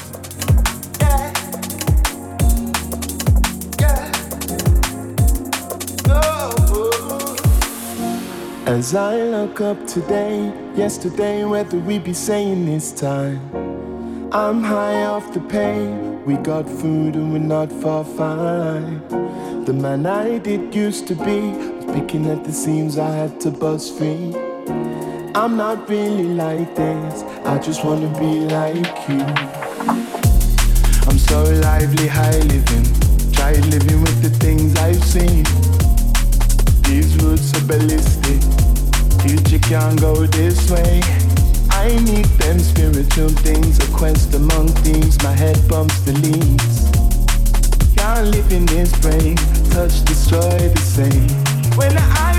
[8.65, 13.39] As I look up today, yesterday, whether we be saying this time.
[14.31, 16.23] I'm high off the pain.
[16.25, 18.99] we got food and we're not far fine.
[19.65, 23.97] The man I did used to be, Picking at the seams, I had to bust
[23.97, 24.33] free.
[25.35, 29.21] I'm not really like this, I just wanna be like you.
[31.07, 32.85] I'm so lively, high living.
[33.31, 35.43] Tried living with the things I've seen.
[36.89, 38.41] These roots are ballistic.
[39.21, 40.99] Future can't go this way.
[41.69, 45.21] I need them spiritual things, a quest among thieves.
[45.21, 46.89] My head bumps the leaves.
[47.95, 49.35] Can't live in this brain,
[49.69, 51.42] touch, destroy the same
[51.75, 52.32] when I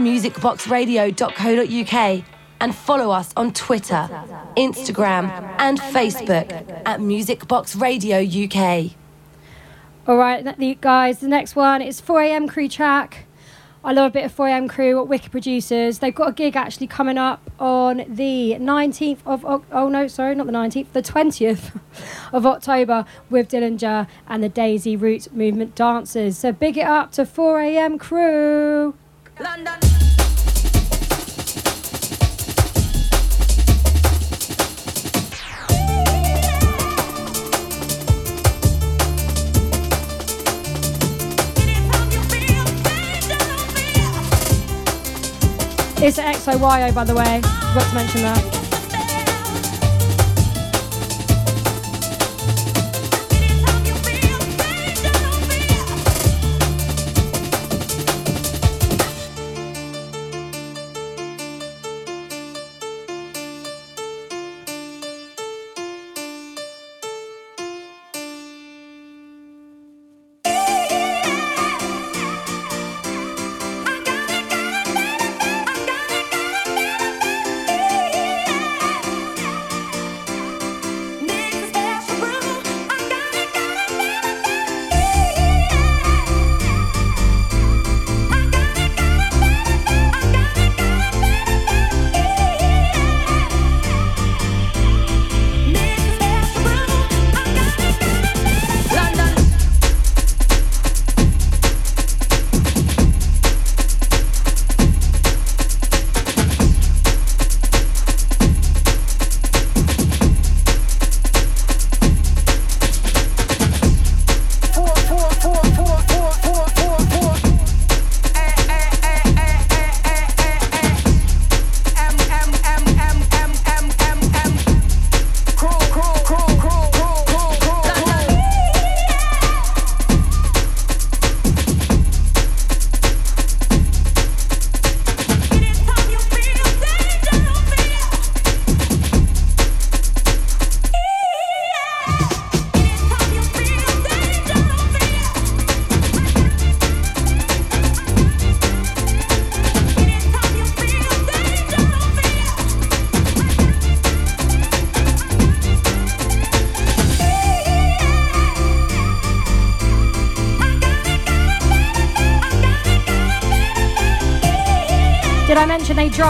[0.00, 2.24] musicboxradio.co.uk
[2.60, 4.08] and follow us on Twitter,
[4.56, 8.92] Instagram, and Facebook at Music Box Radio UK.
[10.06, 10.44] All right,
[10.80, 13.26] guys, the next one is 4am Kru track.
[13.82, 16.00] I love a bit of 4am Kru, what wicked producers.
[16.00, 20.46] They've got a gig actually coming up on the 19th of, oh no, sorry, not
[20.46, 21.80] the 19th, the 20th
[22.32, 26.36] of October with Dillinger and the Daisy Roots Movement Dancers.
[26.36, 28.94] So big it up to 4am Kru.
[46.02, 47.40] It's XOYO, by the way.
[47.42, 48.59] Forgot to mention that.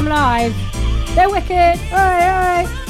[0.06, 0.54] Live?
[1.14, 1.78] They're wicked.
[1.92, 2.89] Oi, oi.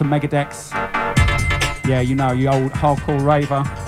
[0.00, 0.72] Of Megadex.
[1.86, 3.79] Yeah, you know, you old hardcore raver.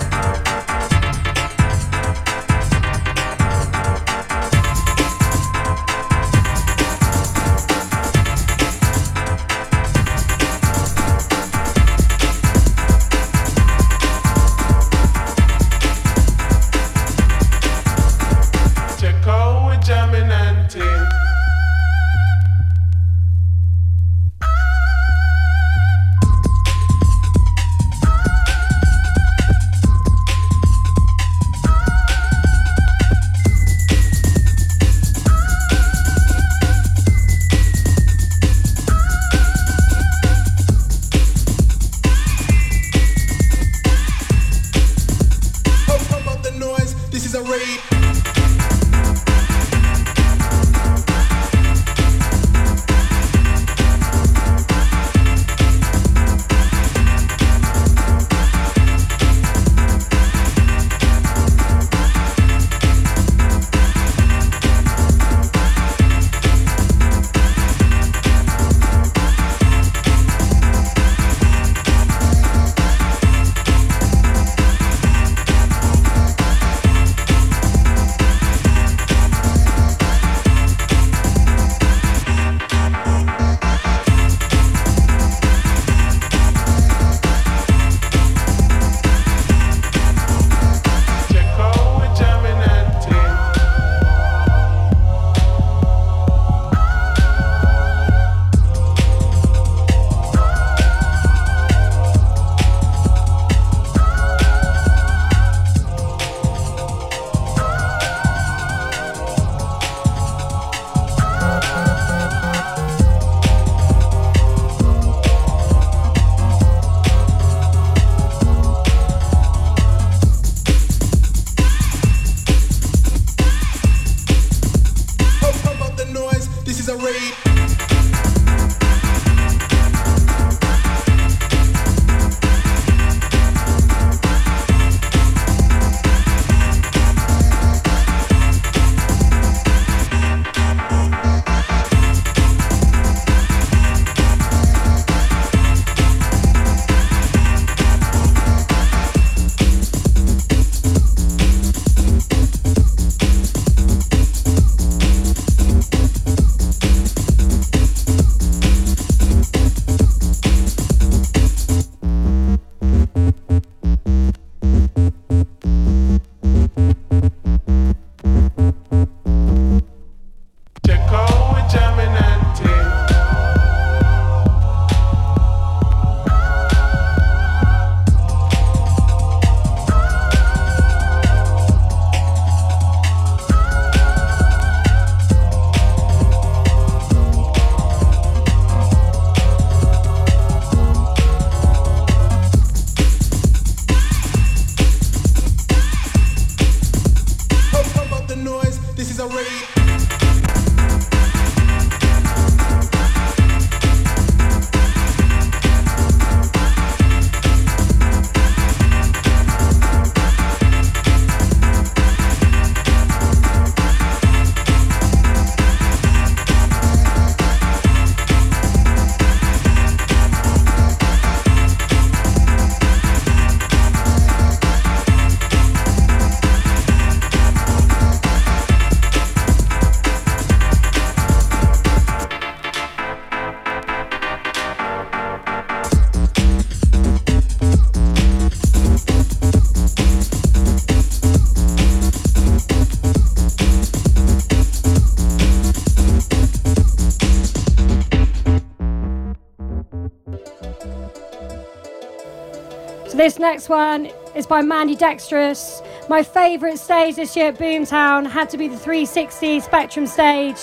[253.23, 255.81] This next one is by Mandidextrous.
[256.09, 260.57] My favourite stage this year at Boomtown had to be the 360 Spectrum stage.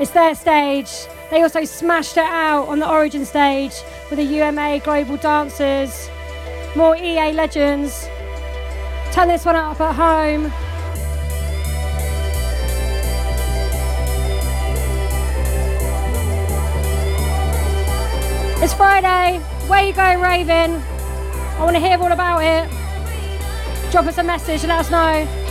[0.00, 0.88] It's their stage.
[1.28, 3.74] They also smashed it out on the Origin stage
[4.08, 6.08] with the UMA Global Dancers.
[6.74, 8.08] More EA legends.
[9.12, 10.46] Turn this one up at home.
[18.64, 19.40] It's Friday.
[19.68, 20.95] Where you going, Raven?
[21.58, 22.70] I want to hear all about it.
[23.90, 25.45] Drop us a message and let us know.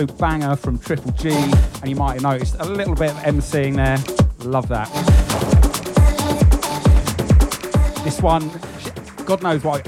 [0.00, 1.28] Absolute banger from Triple Gee.
[1.28, 3.98] And you might have noticed a little bit of MCing there.
[4.48, 4.88] Love that.
[8.02, 8.50] This one,
[9.26, 9.82] God knows why.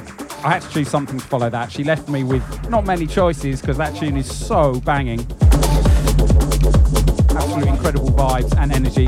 [0.44, 1.72] I had to choose something to follow that.
[1.72, 5.20] She left me with not many choices because that tune is so banging.
[7.30, 9.06] Absolutely incredible vibes and energy.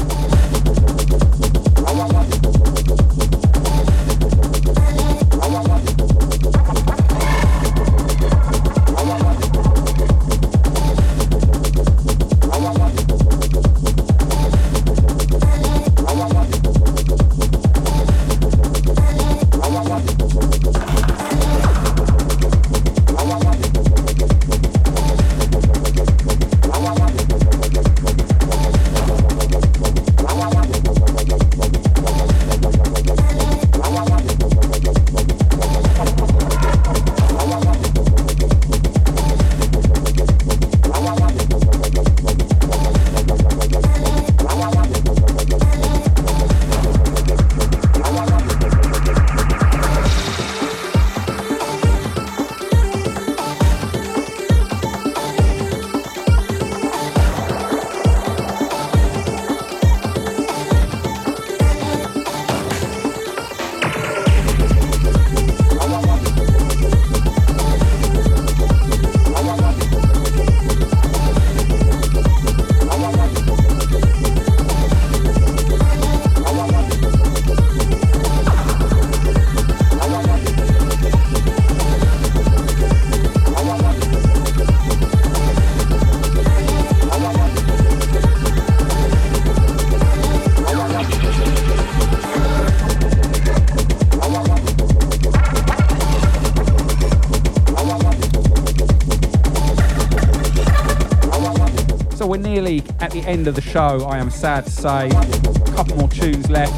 [103.27, 105.09] End of the show, I am sad to say.
[105.09, 106.73] A couple more tunes left.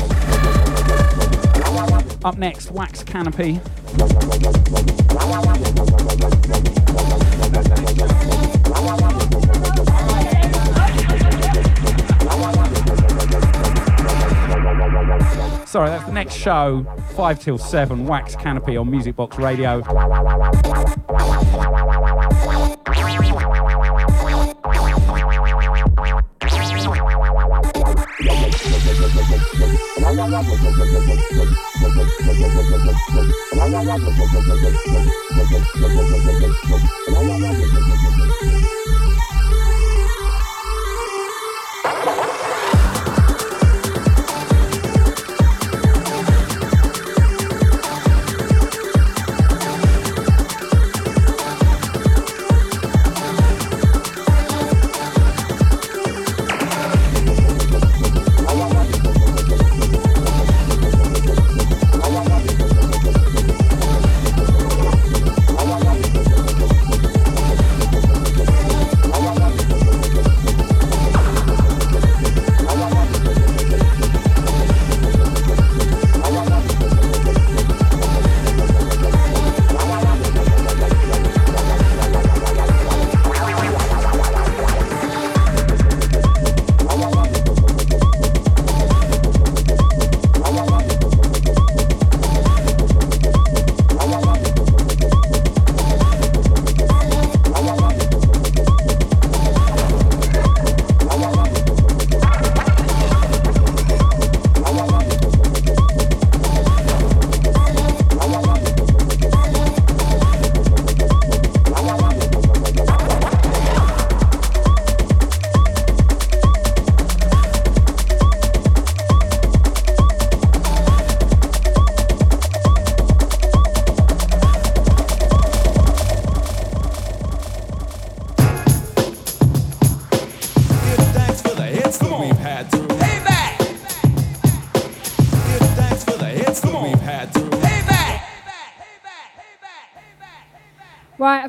[2.25, 3.61] Up next, Wax Canopy.
[15.67, 16.87] Sorry, that's the next show,
[17.17, 19.83] 5 till 7, Wax Canopy on Music Box Radio.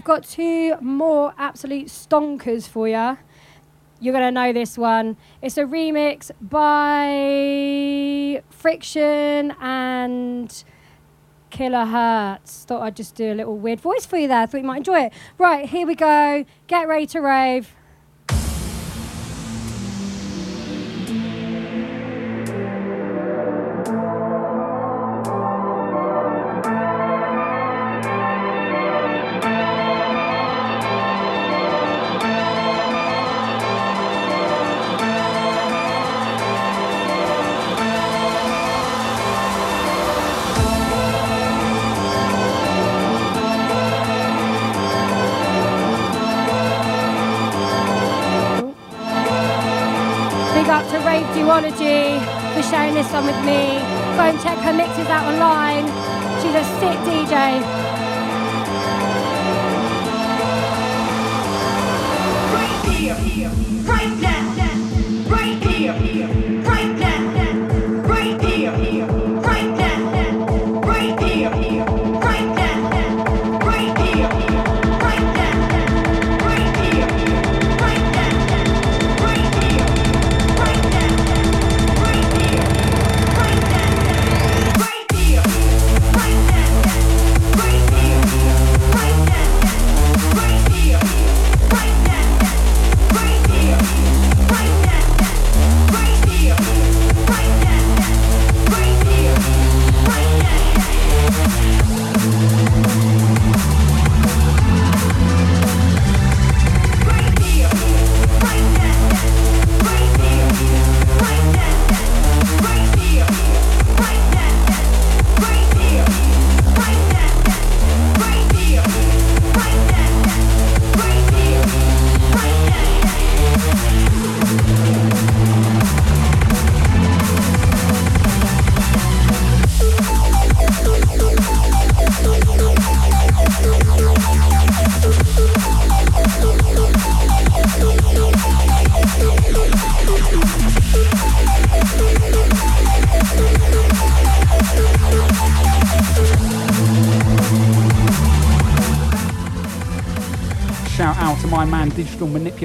[0.08, 3.18] Got two more absolute stonkers for you.
[4.00, 5.18] You're going to know this one.
[5.42, 10.64] It's a remix by Friction and
[11.52, 12.64] Kilohertz.
[12.64, 14.48] Thought I'd just do a little weird voice for you there.
[14.48, 15.14] Thought you might enjoy it.
[15.38, 16.46] Right, here we go.
[16.68, 17.76] Get ready to rave.
[53.28, 53.84] With me.
[54.16, 55.86] Go and check her mixes out online.
[56.42, 57.77] She's a sick DJ.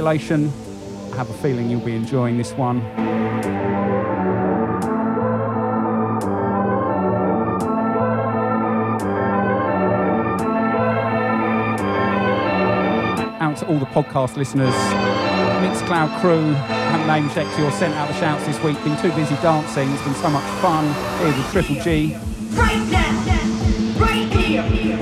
[0.05, 2.81] I have a feeling you'll be enjoying this one.
[13.41, 14.75] Out to all the podcast listeners,
[15.63, 18.83] Mixcloud crew, haven't name checked you or sent out the shouts this week.
[18.83, 19.89] Been too busy dancing.
[19.93, 20.85] It's been so much fun
[21.19, 22.17] here with Triple Gee.
[22.55, 25.02] Right now, right here,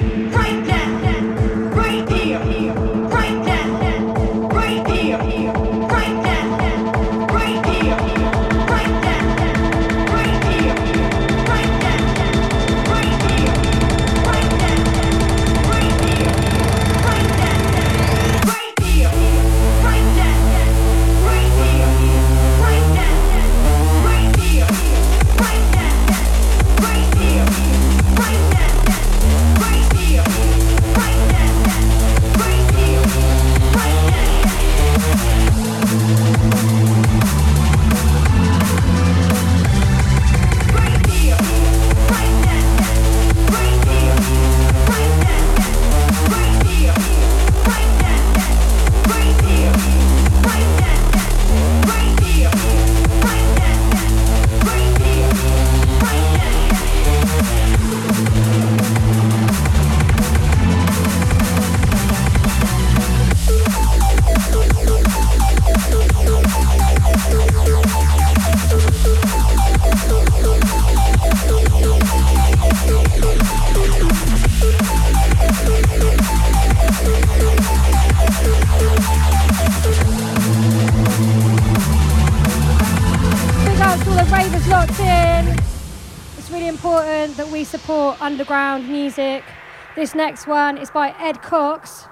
[90.00, 92.08] This next one is by Ed Cox.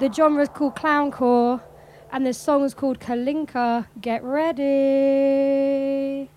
[0.00, 1.62] The genre is called Clowncore,
[2.12, 3.86] and the song is called Kalinka.
[4.02, 6.28] Get ready.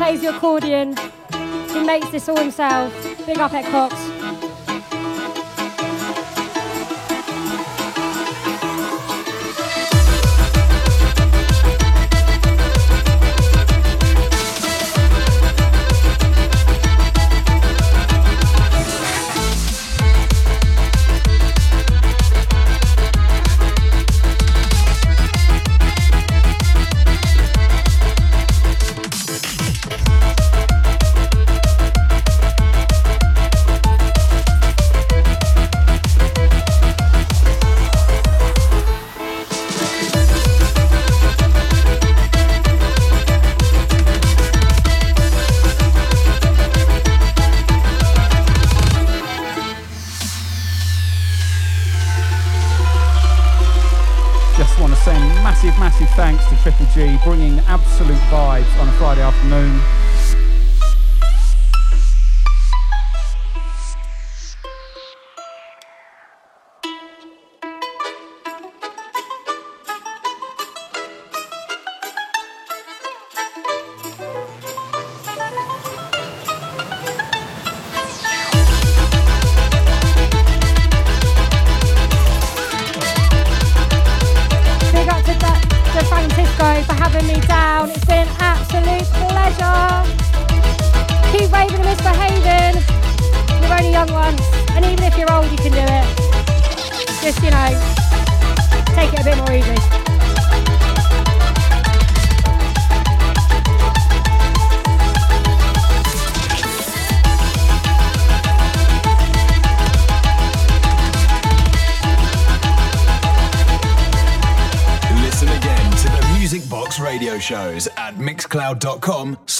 [0.00, 0.96] Plays the accordion.
[2.10, 2.92] This all himself.
[3.24, 4.19] Big up at Cox.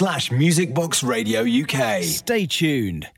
[0.01, 2.03] Slash musicboxradio UK.
[2.03, 3.11] Stay tuned.